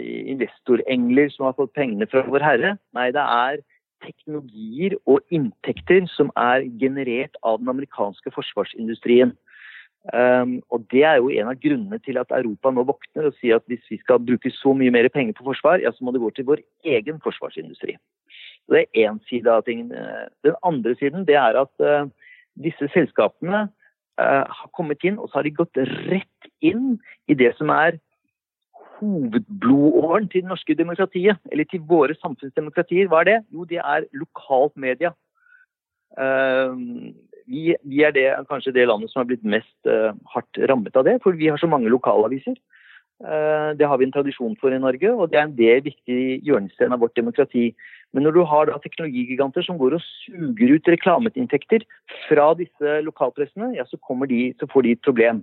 [0.02, 2.76] investorengler som har fått pengene fra Vår Herre.
[2.98, 3.62] Nei, det er
[4.04, 9.34] teknologier og inntekter som er generert av den amerikanske forsvarsindustrien.
[10.12, 13.56] Um, og Det er jo en av grunnene til at Europa nå våkner og sier
[13.56, 16.20] at hvis vi skal bruke så mye mer penger på forsvar, ja, så må det
[16.20, 17.96] gå til vår egen forsvarsindustri.
[18.68, 20.28] Det er én side av tingene.
[20.44, 22.12] Den andre siden det er at uh,
[22.60, 23.70] disse selskapene
[24.20, 25.80] uh, har kommet inn, og så har de gått
[26.12, 26.98] rett inn
[27.32, 28.00] i det som er
[29.00, 33.10] hovedblodåren til det norske demokratiet, eller til våre samfunnsdemokratier.
[33.12, 33.38] Hva er det?
[33.54, 35.14] Jo, det er lokalt media.
[36.14, 36.78] Uh,
[37.50, 41.08] vi, vi, er det, kanskje det landet som har blitt mest uh, hardt rammet av
[41.08, 42.60] det, for vi har så mange lokalaviser.
[43.24, 46.22] Uh, det har vi en tradisjon for i Norge, og det er en del viktig
[46.46, 47.72] hjørnesten av vårt demokrati.
[48.14, 51.86] Men når du har teknologigiganter som går og suger ut reklameinntekter
[52.28, 53.98] fra disse lokalpressene, ja, så,
[54.30, 55.42] de, så får de et problem.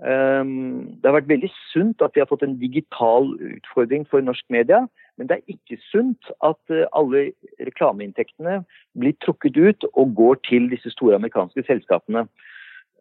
[0.00, 4.44] Um, det har vært veldig sunt at vi har fått en digital utfordring for norsk
[4.50, 4.86] media.
[5.20, 7.28] Men det er ikke sunt at eh, alle
[7.60, 8.62] reklameinntektene
[8.98, 12.24] blir trukket ut og går til disse store amerikanske selskapene.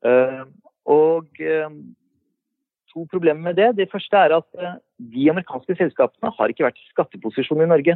[0.06, 0.43] Eh,
[0.91, 1.71] og eh,
[2.91, 3.69] to problemer med det.
[3.80, 7.95] Det første er at de amerikanske selskapene har ikke vært i skatteposisjon i Norge.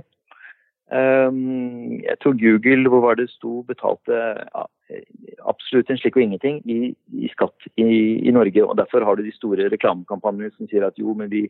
[0.92, 4.20] Jeg tror Google, hvor var det sto, betalte
[5.50, 8.62] absolutt en slik og ingenting i, i skatt i, i, Norge.
[8.66, 11.48] og Derfor har du de store reklamekampanjene som sier at jo, men vi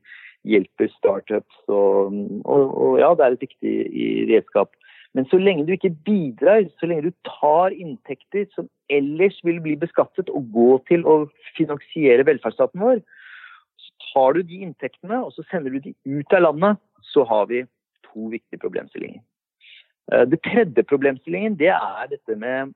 [0.47, 1.59] hjelper startups.
[1.67, 3.75] Og, og, og ja, det er et viktig
[4.31, 4.71] redskap.
[5.15, 9.77] Men så lenge du ikke bidrar, så lenge du tar inntekter som ellers vil bli
[9.79, 11.21] beskattet og gå til å
[11.55, 12.99] finansiere velferdsstaten vår,
[13.79, 17.47] så tar du de inntektene og så sender du de ut av landet, så har
[17.51, 17.63] vi
[18.15, 19.21] to viktige problemstillinger.
[20.13, 22.73] Eh, det tredje problemstillingen det er dette med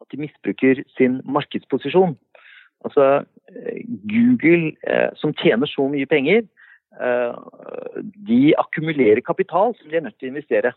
[0.00, 2.16] at de misbruker sin markedsposisjon.
[2.84, 6.46] Altså eh, Google, eh, som tjener så mye penger,
[8.28, 10.70] de akkumulerer kapital som de er nødt til å investere.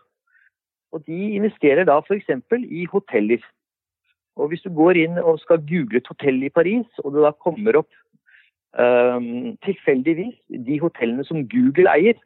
[0.91, 2.27] Og de investerer da f.eks.
[2.67, 3.39] i hoteller.
[4.35, 7.31] Og hvis du går inn og skal google et hotell i Paris, og det da
[7.31, 7.93] kommer opp
[8.75, 10.35] um, tilfeldigvis
[10.67, 12.19] de hotellene som Google eier,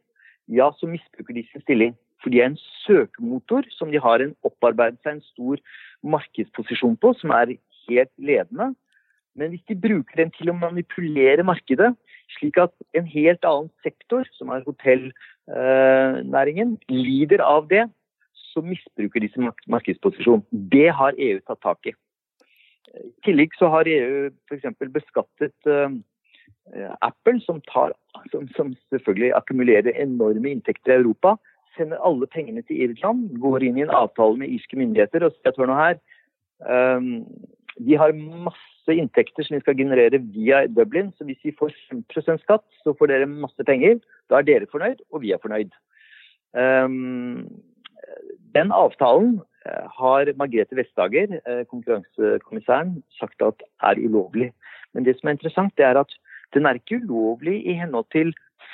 [0.48, 1.96] ja, så misbruker de sin stilling.
[2.24, 5.60] For de er en søkemotor som de har en opparbeidet seg en stor
[6.04, 8.74] markedsposisjon på, som er helt ledende.
[9.36, 11.96] Men hvis de bruker den til å manipulere markedet,
[12.38, 17.88] slik at en helt annen sektor, som er hotellnæringen, lider av det,
[18.54, 19.50] så misbruker de sin.
[20.74, 21.92] Det har EU tatt tak i.
[22.94, 24.66] I tillegg så har EU f.eks.
[24.94, 25.90] beskattet uh,
[27.04, 27.92] Apple, som, tar,
[28.32, 31.36] som, som selvfølgelig akkumulerer enorme inntekter i Europa,
[31.78, 35.52] sender alle pengene til Irland, går inn i en avtale med irske myndigheter og sier
[35.52, 36.00] at hør nå her,
[36.70, 37.10] um,
[37.80, 42.44] de har masse inntekter som de skal generere via Dublin, så hvis vi får 5%
[42.44, 43.98] skatt, så får dere masse penger.
[44.30, 45.74] Da er dere fornøyd, og vi er fornøyd.
[46.54, 47.48] Um,
[48.54, 54.52] den avtalen uh, har Margrethe Vestager, uh, konkurransekommissæren, sagt at er ulovlig.
[54.94, 56.14] Men det som er interessant, det er at
[56.54, 58.34] den er ikke ulovlig i henhold til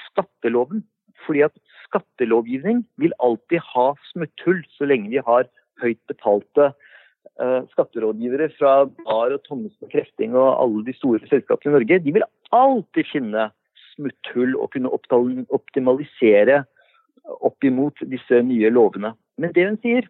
[0.09, 0.83] skatteloven.
[1.25, 1.55] Fordi at
[1.85, 5.49] skattelovgivning vil alltid ha smutthull så lenge vi har
[5.83, 6.71] høyt betalte
[7.41, 8.73] uh, skatterådgivere fra
[9.03, 12.01] Bar og Thommessen og Krefting og alle de store selskapene i Norge.
[12.05, 13.49] De vil alltid finne
[13.93, 14.91] smutthull og kunne
[15.59, 16.63] optimalisere
[17.45, 19.13] opp imot disse nye lovene.
[19.37, 20.07] Men det hun sier,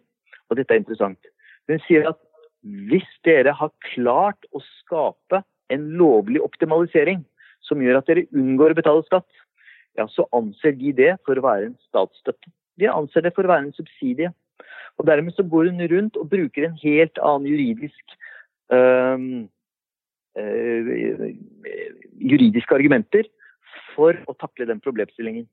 [0.48, 1.30] og dette er interessant,
[1.70, 2.18] hun sier at
[2.90, 5.42] hvis dere har klart å skape
[5.72, 7.22] en lovlig optimalisering
[7.70, 9.28] som gjør at dere unngår å betale skatt,
[9.98, 12.52] ja, så anser de det for å være en statsstøtte.
[12.80, 14.30] De anser det for å være en subsidie.
[14.98, 18.16] Og dermed så går hun rundt og bruker en helt annen juridisk
[18.74, 19.46] øh,
[20.38, 20.90] øh,
[22.20, 23.28] juridiske argumenter
[23.94, 25.48] for å takle den problemstillingen.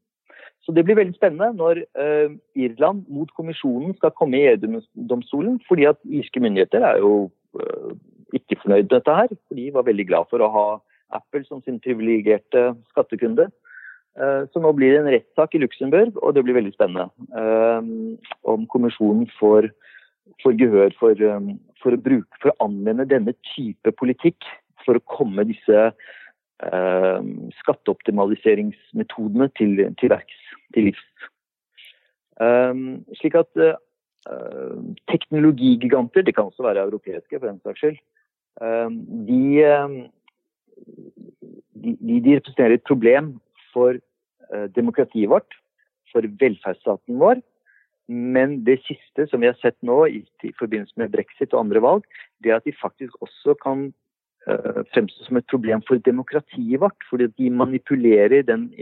[0.65, 5.85] Så det blir veldig spennende når uh, Irland mot kommisjonen skal komme i EU-domstolen, fordi
[5.87, 7.93] at irske myndigheter er jo uh,
[8.35, 9.31] ikke fornøyd med dette her.
[9.47, 10.65] For de var veldig glad for å ha
[11.15, 13.47] Apple som sin privilegerte skattekunde.
[14.17, 17.05] Uh, så nå blir det en rettssak i Luxembourg, og det blir veldig spennende
[18.47, 19.69] om kommisjonen får,
[20.41, 21.51] får gehør for, um,
[21.83, 24.39] for, å bruke, for å anvende denne type politikk
[24.85, 25.91] for å komme disse
[27.59, 30.39] skatteoptimaliseringsmetodene til, til verks
[30.73, 31.05] til livs.
[33.19, 33.51] Slik at
[35.11, 37.99] teknologigiganter, det kan også være europeiske for den saks skyld,
[39.29, 39.37] de,
[41.83, 43.35] de, de, representerer et problem
[43.73, 43.99] for
[44.53, 45.59] uh, demokratiet vårt,
[46.11, 47.43] for velferdsstaten vår.
[48.07, 51.83] Men det siste som vi har sett nå i, i forbindelse med brexit og andre
[51.83, 52.05] valg,
[52.43, 53.89] det er at de faktisk også kan
[54.47, 57.01] Eh, fremstå som et problem for demokratiet vårt.
[57.09, 58.73] Fordi de manipulerer den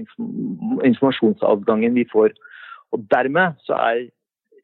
[0.84, 2.30] informasjonsavgangen vi får.
[2.92, 4.10] Og dermed så er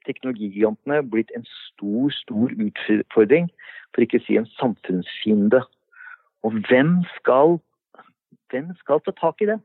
[0.05, 3.49] teknologigigantene blitt en stor, stor utfordring,
[3.93, 5.61] for ikke å si en samfunnsfiende.
[6.43, 7.59] Og hvem skal,
[8.49, 9.59] hvem skal ta tak i det?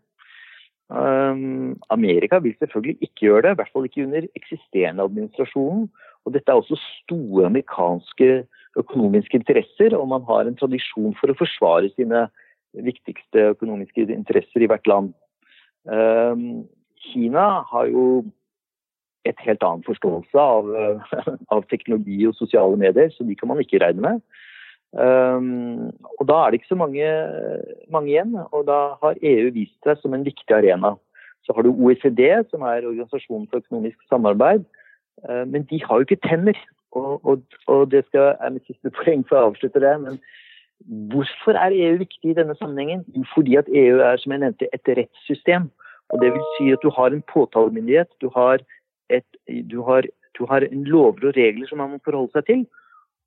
[0.88, 5.88] Um, Amerika vil selvfølgelig ikke gjøre det, i hvert fall ikke under eksisterende administrasjonen.
[6.24, 8.46] Og dette er også store amerikanske
[8.76, 12.26] økonomiske interesser, og man har en tradisjon for å forsvare sine
[12.86, 15.12] viktigste økonomiske interesser i hvert land.
[15.86, 16.66] Um,
[17.06, 18.24] Kina har jo
[19.26, 20.70] et helt annen forståelse av,
[21.54, 24.20] av, teknologi og sosiale medier, så de kan man ikke regne med.
[24.92, 27.08] Um, og da er det ikke så mange,
[27.92, 30.94] mange, igjen, og da har EU vist seg som en viktig arena.
[31.44, 34.64] Så har du OECD, som er Organisasjonen for økonomisk samarbeid,
[35.28, 36.58] uh, men de har jo ikke tenner.
[36.96, 39.94] Og, og, og, det skal, er mitt siste poeng for å avslutte det.
[40.04, 40.20] Men
[41.12, 43.04] hvorfor er EU viktig i denne sammenhengen?
[43.34, 45.68] Fordi at EU er som jeg nevnte, et rettssystem.
[46.14, 48.62] Og Det vil si at du har en påtalemyndighet, du har,
[49.10, 49.26] et,
[49.70, 50.06] du har,
[50.38, 52.66] du har lover og regler som man må forholde seg til.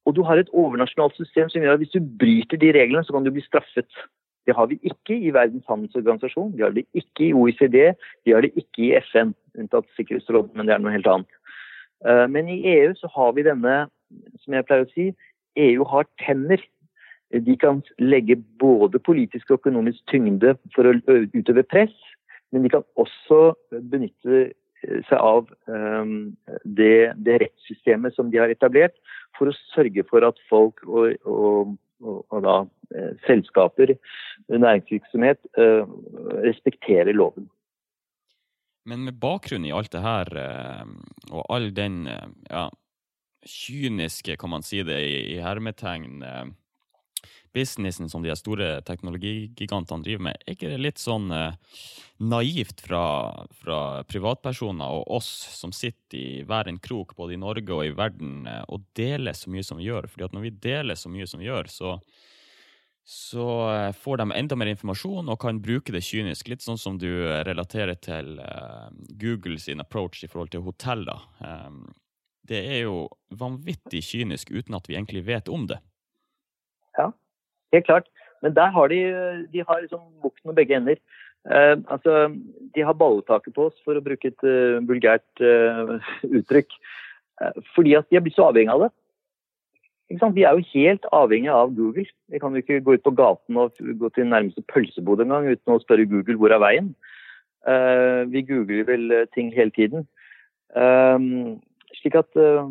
[0.09, 3.13] Og du har et overnasjonalt system som gjør at hvis du bryter de reglene, så
[3.13, 3.89] kan du bli straffet.
[4.49, 7.77] Det har vi ikke i Verdens handelsorganisasjon, vi har det ikke i OECD,
[8.25, 11.37] vi har det ikke i FN, unntatt Sikkerhetsrådet, men det er noe helt annet.
[12.07, 13.75] Eh, men i EU så har vi denne,
[14.41, 15.09] som jeg pleier å si,
[15.59, 16.63] EU har tenner.
[17.29, 20.95] De kan legge både politisk og økonomisk tyngde for å
[21.35, 21.93] utøve press,
[22.49, 23.51] men de kan også
[23.91, 24.47] benytte
[25.09, 26.31] seg av um,
[26.63, 28.95] det, det, rettssystemet som de har etablert,
[29.37, 32.57] for å sørge for at folk og, og, og, da,
[32.95, 33.95] eh, selskaper,
[34.49, 35.95] næringsvirksomhet, eh,
[36.47, 37.49] respekterer loven.
[38.89, 40.85] Men med bakgrunn i alt det her, eh,
[41.29, 42.69] og all den eh, ja,
[43.45, 46.45] kyniske, kan man si det, i, hermetegn, eh,
[47.55, 51.29] businessen som de store teknologigigantene driver med, er ikke det litt sånn
[52.19, 53.03] naivt fra,
[53.61, 53.79] fra,
[54.09, 58.43] privatpersoner og oss som sitter i hver en krok, både i Norge og i verden,
[58.67, 60.09] og deler så mye som vi gjør?
[60.11, 61.95] Fordi at når vi deler så mye som vi gjør, så
[63.09, 66.51] så eh, får de enda mer informasjon og kan bruke det kynisk.
[66.51, 71.23] Litt sånn som du eh, relaterer til eh, Google sin approach i forhold til hoteller.
[71.41, 71.71] Eh,
[72.51, 75.79] det er jo vanvittig kynisk uten at vi egentlig vet om det.
[76.99, 77.07] Ja,
[77.75, 78.07] helt klart.
[78.43, 78.99] Men der har de,
[79.51, 81.01] de har liksom bukten med begge ender.
[81.49, 82.29] Eh, altså,
[82.75, 85.43] de har balletaket på oss, for å bruke et uh, vulgært
[86.23, 86.73] uttrykk.
[87.75, 88.89] fordi at de har blitt så avhengig av det.
[90.09, 92.05] Vi er jo helt avhengig av Google.
[92.27, 95.75] Vi kan jo ikke gå ut på gaten og gå til nærmeste pølsebod engang uten
[95.75, 96.95] å spørre Google hvor er veien.
[97.67, 100.07] Eh, vi googler vel eh, ting hele tiden.
[100.69, 101.57] Uh,
[101.97, 102.67] slik at uh,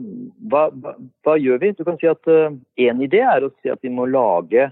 [0.47, 0.93] hva, hva,
[1.27, 1.73] hva, gjør vi?
[1.75, 4.69] Du kan si at én idé er å si at vi må lage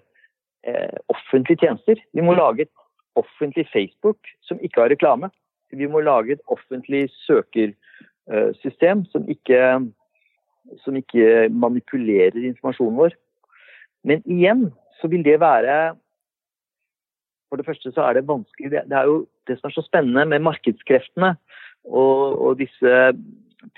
[1.13, 2.01] offentlige tjenester.
[2.13, 2.73] Vi må lage et
[3.17, 5.31] offentlig Facebook som ikke har reklame.
[5.73, 9.61] Vi må lage et offentlig søkersystem som ikke
[10.83, 13.15] som ikke manipulerer informasjonen vår.
[14.07, 14.69] Men igjen
[15.01, 15.97] så vil det være
[17.47, 20.25] For det første så er det vanskelig Det, er jo det som er så spennende
[20.27, 21.37] med markedskreftene
[21.85, 23.13] og, og disse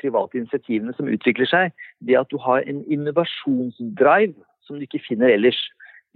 [0.00, 4.34] private initiativene som utvikler seg, det at du har en innovasjonsdrive
[4.64, 5.58] som du ikke finner ellers.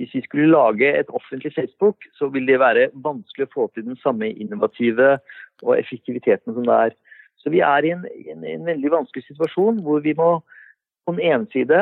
[0.01, 3.86] Hvis vi skulle lage et offentlig Facebook, så vil det være vanskelig å få til
[3.86, 5.18] den samme innovative
[5.62, 6.97] og effektiviteten som det er.
[7.43, 10.30] Så vi er i en, en, en veldig vanskelig situasjon hvor vi må
[11.07, 11.80] på den ene side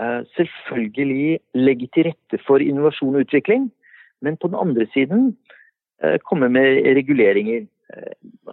[0.00, 3.68] eh, selvfølgelig legge til rette for innovasjon og utvikling,
[4.24, 5.36] men på den andre siden
[6.02, 7.68] eh, komme med reguleringer.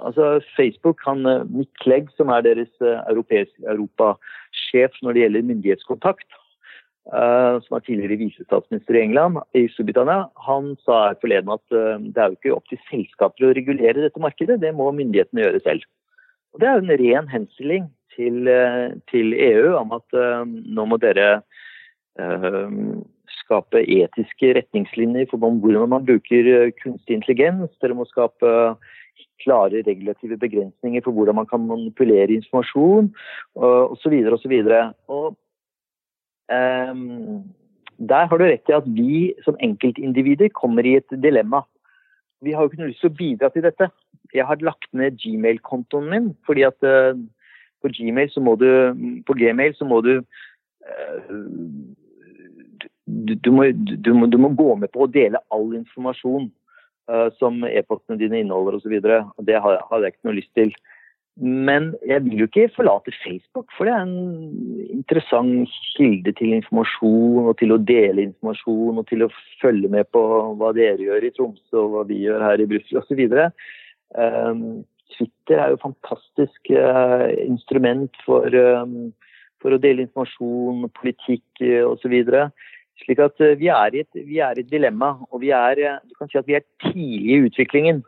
[0.05, 6.27] altså Facebook, han, Nick Clegg, som er deres europasjef når det gjelder myndighetskontakt,
[7.09, 12.37] som er tidligere visestatsminister i England, i Storbritannia, han sa forleden at det er jo
[12.37, 15.87] ikke opp til selskaper å regulere dette markedet, det må myndighetene gjøre selv.
[16.53, 18.51] Og Det er jo en ren henstilling til,
[19.09, 21.31] til EU om at nå må dere
[23.49, 27.71] skape etiske retningslinjer for hvordan man bruker eh, kunstig intelligens.
[27.81, 28.53] Dere må skape
[29.43, 33.11] klare regulative begrensninger for hvordan man kan manipulere informasjon
[33.55, 34.15] osv.
[34.35, 34.55] osv.
[35.07, 35.37] Um,
[36.49, 41.61] der har du rett i at vi som enkeltindivider kommer i et dilemma.
[42.41, 43.89] Vi har jo ikke noe lyst til å bidra til dette.
[44.33, 47.17] Jeg har lagt ned Gmail-kontoen min, fordi at uh,
[47.83, 48.69] på Gmail så må du,
[49.27, 51.33] på Gmail så må du uh,
[53.09, 56.47] du, må, du, må, du, må, gå med på å dele all informasjon
[57.11, 58.95] uh, som e-postene dine inneholder osv.
[59.01, 60.71] Det har, har jeg ikke noe lyst til.
[61.39, 67.47] Men jeg vil jo ikke forlate Facebook, for det er en interessant kilde til informasjon
[67.47, 69.31] og til å dele informasjon og til å
[69.61, 70.23] følge med på
[70.59, 73.23] hva dere gjør i Tromsø og hva vi gjør her i Brussel osv.
[74.19, 74.65] Um,
[75.15, 79.13] Twitter er jo et fantastisk uh, instrument for, um,
[79.63, 82.19] for, å dele informasjon, politikk uh, osv.
[83.03, 85.99] Slik at eh, vi er, et, vi er i et, dilemma, og vi er, eh,
[86.07, 88.03] du kan si at vi er tidlig i utviklingen.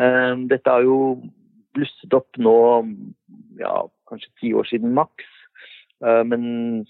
[0.00, 0.98] Eh, dette er jo
[1.76, 2.58] blusset opp nå
[3.60, 5.28] ja, kanskje ti år siden maks.
[6.00, 6.42] Men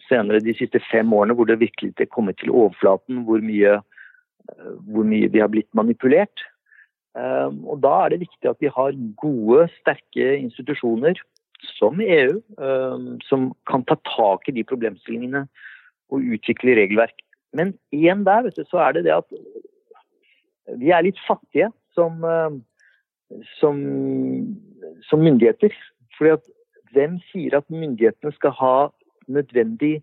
[0.08, 3.76] senere de siste fem årene hvor det virkelig ikke er kommet til overflaten hvor mye,
[4.88, 6.42] hvor mye vi har blitt manipulert.
[7.14, 11.22] Og da er det viktig at vi har gode, sterke institusjoner
[11.76, 12.40] som EU,
[13.28, 15.46] som kan ta tak i de problemstillingene
[16.10, 17.16] og utvikle regelverk.
[17.56, 19.30] Men igjen der vet du, så er det det at
[20.80, 22.58] vi er litt fattige som, eh,
[23.58, 23.80] som,
[25.08, 25.74] som myndigheter.
[26.16, 26.52] Fordi at
[26.94, 28.76] hvem sier at myndighetene skal ha
[29.28, 30.00] nødvendig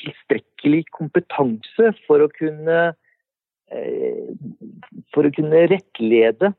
[0.00, 2.80] tilstrekkelig kompetanse for å kunne
[3.72, 4.28] eh,
[5.14, 6.52] for å kunne rettlede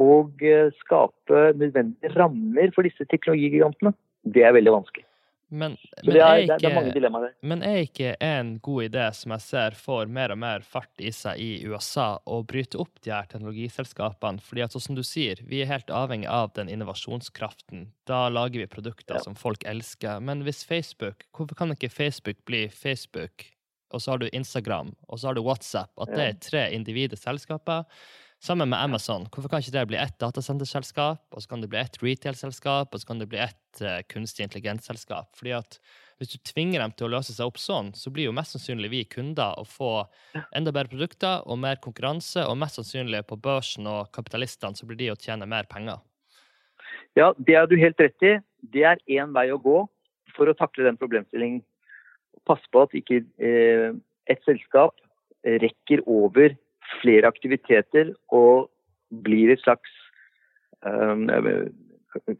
[0.00, 3.94] og eh, skape nødvendige rammer for disse teknologigigantene.
[4.24, 5.06] Det er veldig vanskelig.
[5.50, 5.74] Men,
[6.04, 7.32] men, det, er, er ikke, det, er, mange dilemmaer der.
[7.50, 11.10] Men er ikke en god idé som jeg ser får mer og mer fart i
[11.14, 14.44] seg i USA, å bryte opp de her teknologiselskapene?
[14.46, 17.88] Fordi at, som du sier, vi er helt avhengig av den innovasjonskraften.
[18.06, 19.24] Da lager vi produkter ja.
[19.26, 20.22] som folk elsker.
[20.22, 23.48] Men hvis Facebook, hvorfor kan ikke Facebook bli Facebook,
[23.90, 27.18] og så har du Instagram, og så har du WhatsApp, at det er tre individer
[27.18, 27.88] selskaper?
[28.40, 31.76] Sammen med Amazon, hvorfor kan ikke det bli ett datasenterselskap, og så kan det bli
[31.76, 35.34] ett retail-selskap, og så kan det bli ett uh, kunstig intelligens-selskap?
[35.36, 35.76] Fordi at
[36.16, 38.88] hvis du tvinger dem til å løse seg opp sånn, så blir jo mest sannsynlig
[38.94, 39.90] vi kunder å få
[40.56, 45.02] enda bedre produkter og mer konkurranse, og mest sannsynlig på børsen og kapitalistene så blir
[45.02, 46.00] de å tjene mer penger.
[47.20, 48.34] Ja, det er du helt rett i.
[48.72, 49.82] Det er én vei å gå
[50.32, 51.60] for å takle den problemstillingen.
[52.48, 53.92] Pass på at ikke eh,
[54.32, 54.96] et selskap
[55.44, 56.56] rekker over
[57.00, 58.70] flere aktiviteter og
[59.24, 59.90] blir et slags
[60.86, 61.28] um,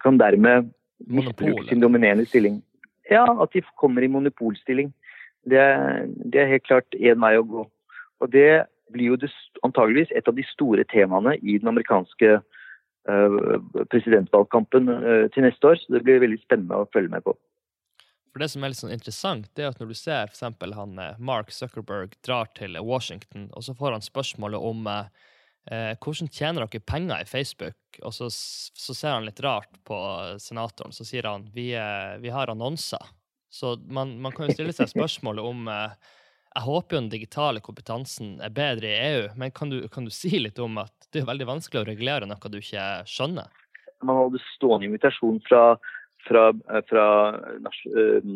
[0.03, 0.71] Kan dermed
[1.07, 2.63] misbruke sin dominerende stilling.
[3.11, 4.93] Ja, at de kommer i monopolstilling.
[5.51, 5.63] Det,
[6.33, 7.65] det er helt klart én vei å gå.
[8.21, 9.31] Og det blir jo
[9.63, 13.55] antageligvis et av de store temaene i den amerikanske uh,
[13.93, 15.79] presidentvalgkampen uh, til neste år.
[15.81, 17.37] Så det blir veldig spennende å følge med på.
[18.31, 20.45] For det som er litt sånn interessant, det er at når du ser f.eks.
[20.77, 25.09] han eh, Mark Zuckerberg drar til Washington, og så får han spørsmålet om eh,
[25.71, 27.79] eh, hvordan tjener dere penger i Facebook?
[28.07, 29.99] Og så, så, ser han litt rart på
[30.39, 33.03] senatoren, så sier han vi, eh, vi har annonser.
[33.51, 35.95] Så man, man, kan jo stille seg spørsmålet om eh,
[36.55, 40.15] Jeg håper jo den digitale kompetansen er bedre i EU, men kan du, kan du
[40.15, 43.51] si litt om at det er veldig vanskelig å regulere noe du ikke skjønner?
[44.07, 45.75] Man hadde stående invitasjon fra
[46.29, 47.07] fra, eh, fra
[47.97, 48.29] eh,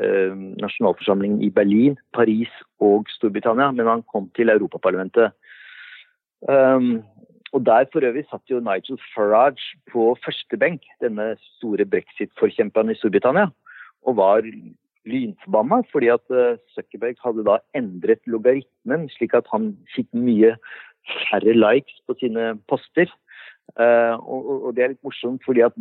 [0.00, 2.50] eh, nasjonalforsamlingen i Berlin, Paris
[2.80, 5.32] og Storbritannia, men han kom til Europaparlamentet.
[6.48, 7.04] Um,
[7.52, 12.96] og Der for øvrig satt jo Nigel Farage på første benk, denne store brexit-forkjemperen i
[12.98, 13.50] Storbritannia,
[14.02, 14.42] og var
[15.06, 16.24] lynforbanna fordi at
[16.74, 20.54] Zuckerberg hadde da endret logaritmen slik at han fikk mye
[21.28, 23.10] færre likes på sine poster.
[23.72, 25.72] Uh, og, det er litt morsomt, fordi at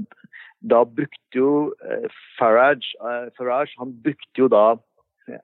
[0.63, 2.05] da brukte jo uh,
[2.38, 4.77] Farage, uh, Farage han brukte jo da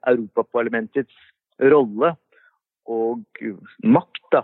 [0.07, 1.11] Europaparlamentets
[1.59, 2.13] rolle
[2.87, 3.19] og
[3.83, 4.41] makt da,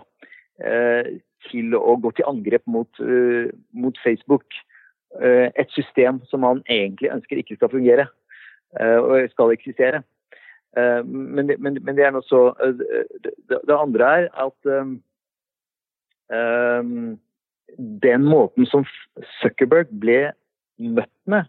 [1.48, 3.00] til å gå til angrep mot,
[3.72, 4.44] mot Facebook.
[5.22, 8.06] et system som han egentlig ønsker ikke skal fungere
[8.74, 10.02] og skal eksistere.
[11.06, 15.00] Men det, men, men, det er noe så det, det, andre er at um,
[17.78, 18.86] den måten som
[19.40, 20.32] Zuckerberg ble
[20.78, 21.48] møtt med,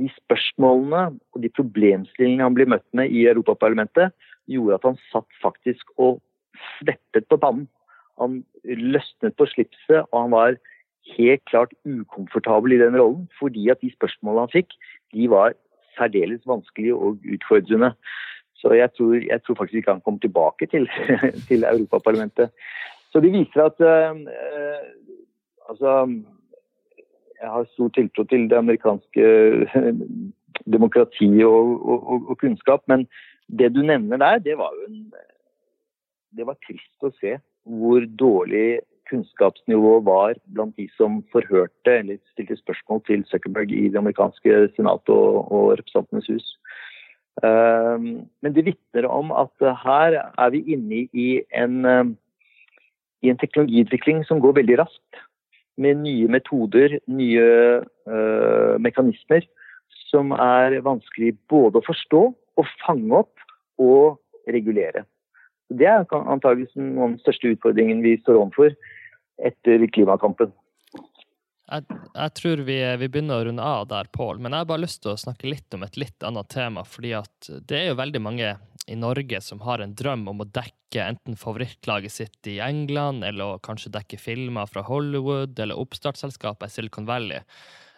[0.00, 4.14] de spørsmålene og de problemstillingene han ble møtt med i Europaparlamentet,
[4.50, 6.18] gjorde at han satt faktisk og
[6.78, 7.68] sveppet på pannen.
[8.20, 10.58] Han løsnet på slipset, og han var
[11.16, 14.74] helt klart ukomfortabel i den rollen, fordi at de spørsmålene han fikk,
[15.14, 15.54] de var
[15.98, 17.92] særdeles vanskelige og utfordrende.
[18.58, 20.88] Så jeg tror, jeg tror faktisk ikke han kommer tilbake til,
[21.48, 22.50] til Europaparlamentet.
[23.12, 24.16] Så det viser at uh,
[25.68, 26.06] altså
[27.44, 29.24] jeg har stor tiltro til det amerikanske
[30.74, 32.82] demokratiet og, og, og, kunnskap.
[32.88, 33.06] Men
[33.58, 35.12] det du nevner der, det var jo en
[36.34, 42.56] Det var trist å se hvor dårlig kunnskapsnivået var blant de som forhørte eller stilte
[42.58, 46.48] spørsmål til Zuckerberg i det amerikanske senatet og, og Representantenes hus.
[47.42, 52.16] Um, men det vitner om at her er vi inne i en, um,
[53.22, 55.22] i en teknologiutvikling som går veldig raskt
[55.80, 57.46] med nye metoder, nye
[57.82, 59.46] uh, mekanismer,
[60.10, 64.20] som er vanskelig både å forstå og fange opp og
[64.50, 65.04] regulere.
[65.74, 68.76] Det er antageligvis noen av de største utfordringene vi står overfor
[69.42, 70.52] etter klimakampen.
[71.64, 74.38] Jeg, jeg, tror vi, vi, begynner å runde av der, Pål.
[74.44, 76.84] Men jeg har bare lyst til å snakke litt om et litt annet tema.
[76.84, 77.14] fordi
[77.64, 78.50] det er jo veldig mange
[78.86, 83.62] i Norge som har en drøm om å dekke enten favorittlaget sitt i England, eller
[83.64, 87.40] kanskje dekke filmer fra Hollywood, eller oppstartsselskapet i Silicon Valley.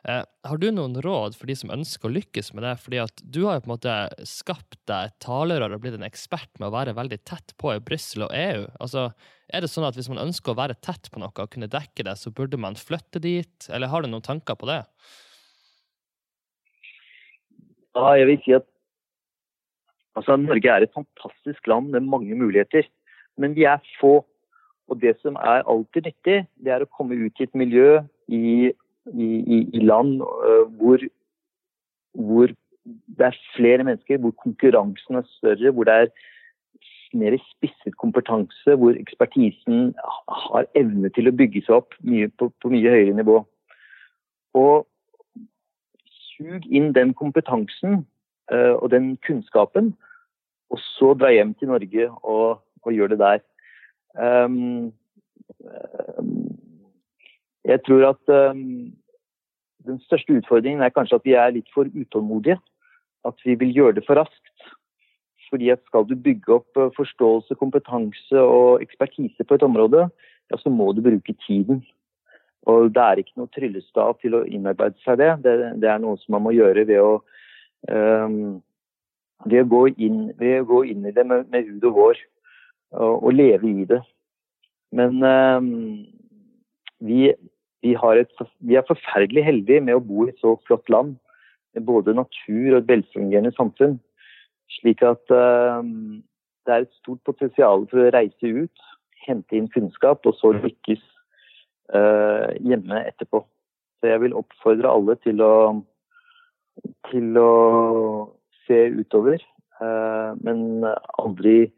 [0.06, 2.76] Eh, har du noen råd for de som ønsker å lykkes med det?
[2.78, 3.96] Fordi at du har jo på en måte
[4.28, 7.82] skapt deg et talerør og blitt en ekspert med å være veldig tett på i
[7.82, 8.68] Brussel og EU.
[8.78, 9.08] Altså,
[9.50, 12.06] er det sånn at hvis man ønsker å være tett på noe og kunne dekke
[12.06, 13.66] det, så burde man flytte dit?
[13.66, 14.84] Eller har du noen tanker på det?
[17.96, 18.70] Ja, jeg vil si at
[20.16, 22.82] Altså, Norge er et fantastisk land med mange muligheter,
[23.36, 24.24] men vi er få.
[24.88, 27.98] Og det som er alltid nyttig, det er å komme ut i et miljø
[28.28, 28.70] i,
[29.12, 31.02] i, i land uh, hvor,
[32.14, 32.54] hvor,
[33.18, 36.12] det er flere mennesker, hvor konkurransen er større, hvor det er
[37.16, 39.92] mer spisset kompetanse, hvor ekspertisen
[40.52, 43.40] har evne til å bygge seg opp mye, på, på mye høyere nivå.
[44.56, 44.86] Og
[46.36, 48.04] sug inn den kompetansen
[48.54, 49.96] uh, og den kunnskapen
[50.70, 53.42] og så dra hjem til Norge og, og gjøre det der.
[54.16, 54.92] Um,
[57.66, 58.94] jeg tror at um,
[59.86, 62.58] den største utfordringen er kanskje at vi er litt for utålmodige.
[63.26, 64.70] At vi vil gjøre det for raskt.
[65.50, 70.08] Fordi at skal du bygge opp eh, forståelse, kompetanse og ekspertise på et område,
[70.50, 71.84] ja, så må du bruke tiden.
[72.66, 75.30] Og det er ikke noe tryllestav til å innarbeide seg det.
[75.44, 75.54] det.
[75.82, 75.90] det.
[75.90, 77.12] er noe som man må gjøre ved å
[77.90, 78.58] um,
[79.44, 82.22] ved å gå inn, å gå inn i det med, med hud og hår
[82.96, 84.00] og, og, leve i det.
[84.96, 85.68] Men um,
[87.04, 87.32] vi,
[87.84, 91.16] vi, et, vi, er forferdelig heldige med å bo i et så flott land
[91.76, 93.98] med både natur og et velfungerende samfunn.
[94.78, 96.22] Slik at um,
[96.66, 98.86] det er et stort potensial for å reise ut,
[99.26, 101.02] hente inn kunnskap og så lykkes
[101.94, 103.44] uh, hjemme etterpå.
[104.00, 105.54] Så jeg vil oppfordre alle til å,
[107.10, 107.52] til å
[108.66, 109.42] se utover,
[109.80, 110.84] eh, men
[111.18, 111.72] aldri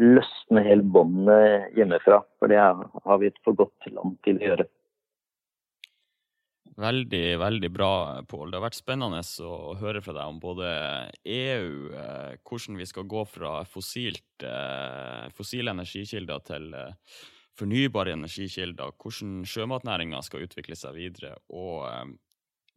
[0.00, 2.22] løsne helt båndene hjemmefra.
[2.38, 4.66] For det har vi et for godt land til å gjøre.
[6.74, 7.90] Veldig, veldig bra,
[8.26, 8.50] Pål.
[8.50, 10.72] Det har vært spennende å høre fra deg om både
[11.22, 16.74] EU, eh, hvordan vi skal gå fra fossilt, eh, fossile energikilder til
[17.54, 21.86] fornybare energikilder, hvordan sjømatnæringa skal utvikle seg videre, og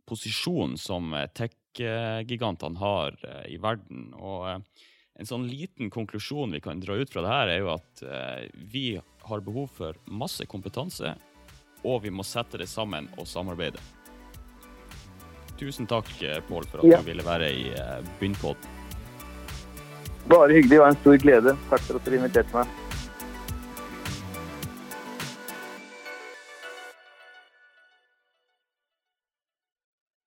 [0.05, 1.09] posisjonen som
[1.77, 4.13] tech-gigantene har eh, i verden.
[4.17, 4.85] Og eh,
[5.17, 8.47] en sånn liten konklusjon vi kan dra ut fra det her, er jo at eh,
[8.53, 8.87] vi
[9.27, 11.15] har behov for masse kompetanse,
[11.83, 13.81] og vi må sette det sammen og samarbeide.
[15.57, 16.09] Tusen takk,
[16.47, 16.99] Pål, for at ja.
[17.01, 17.71] du ville være i
[18.19, 18.75] Bunnpodden.
[20.29, 20.75] Bare hyggelig.
[20.75, 21.55] Det var en stor glede.
[21.71, 22.86] Takk for at dere inviterte meg.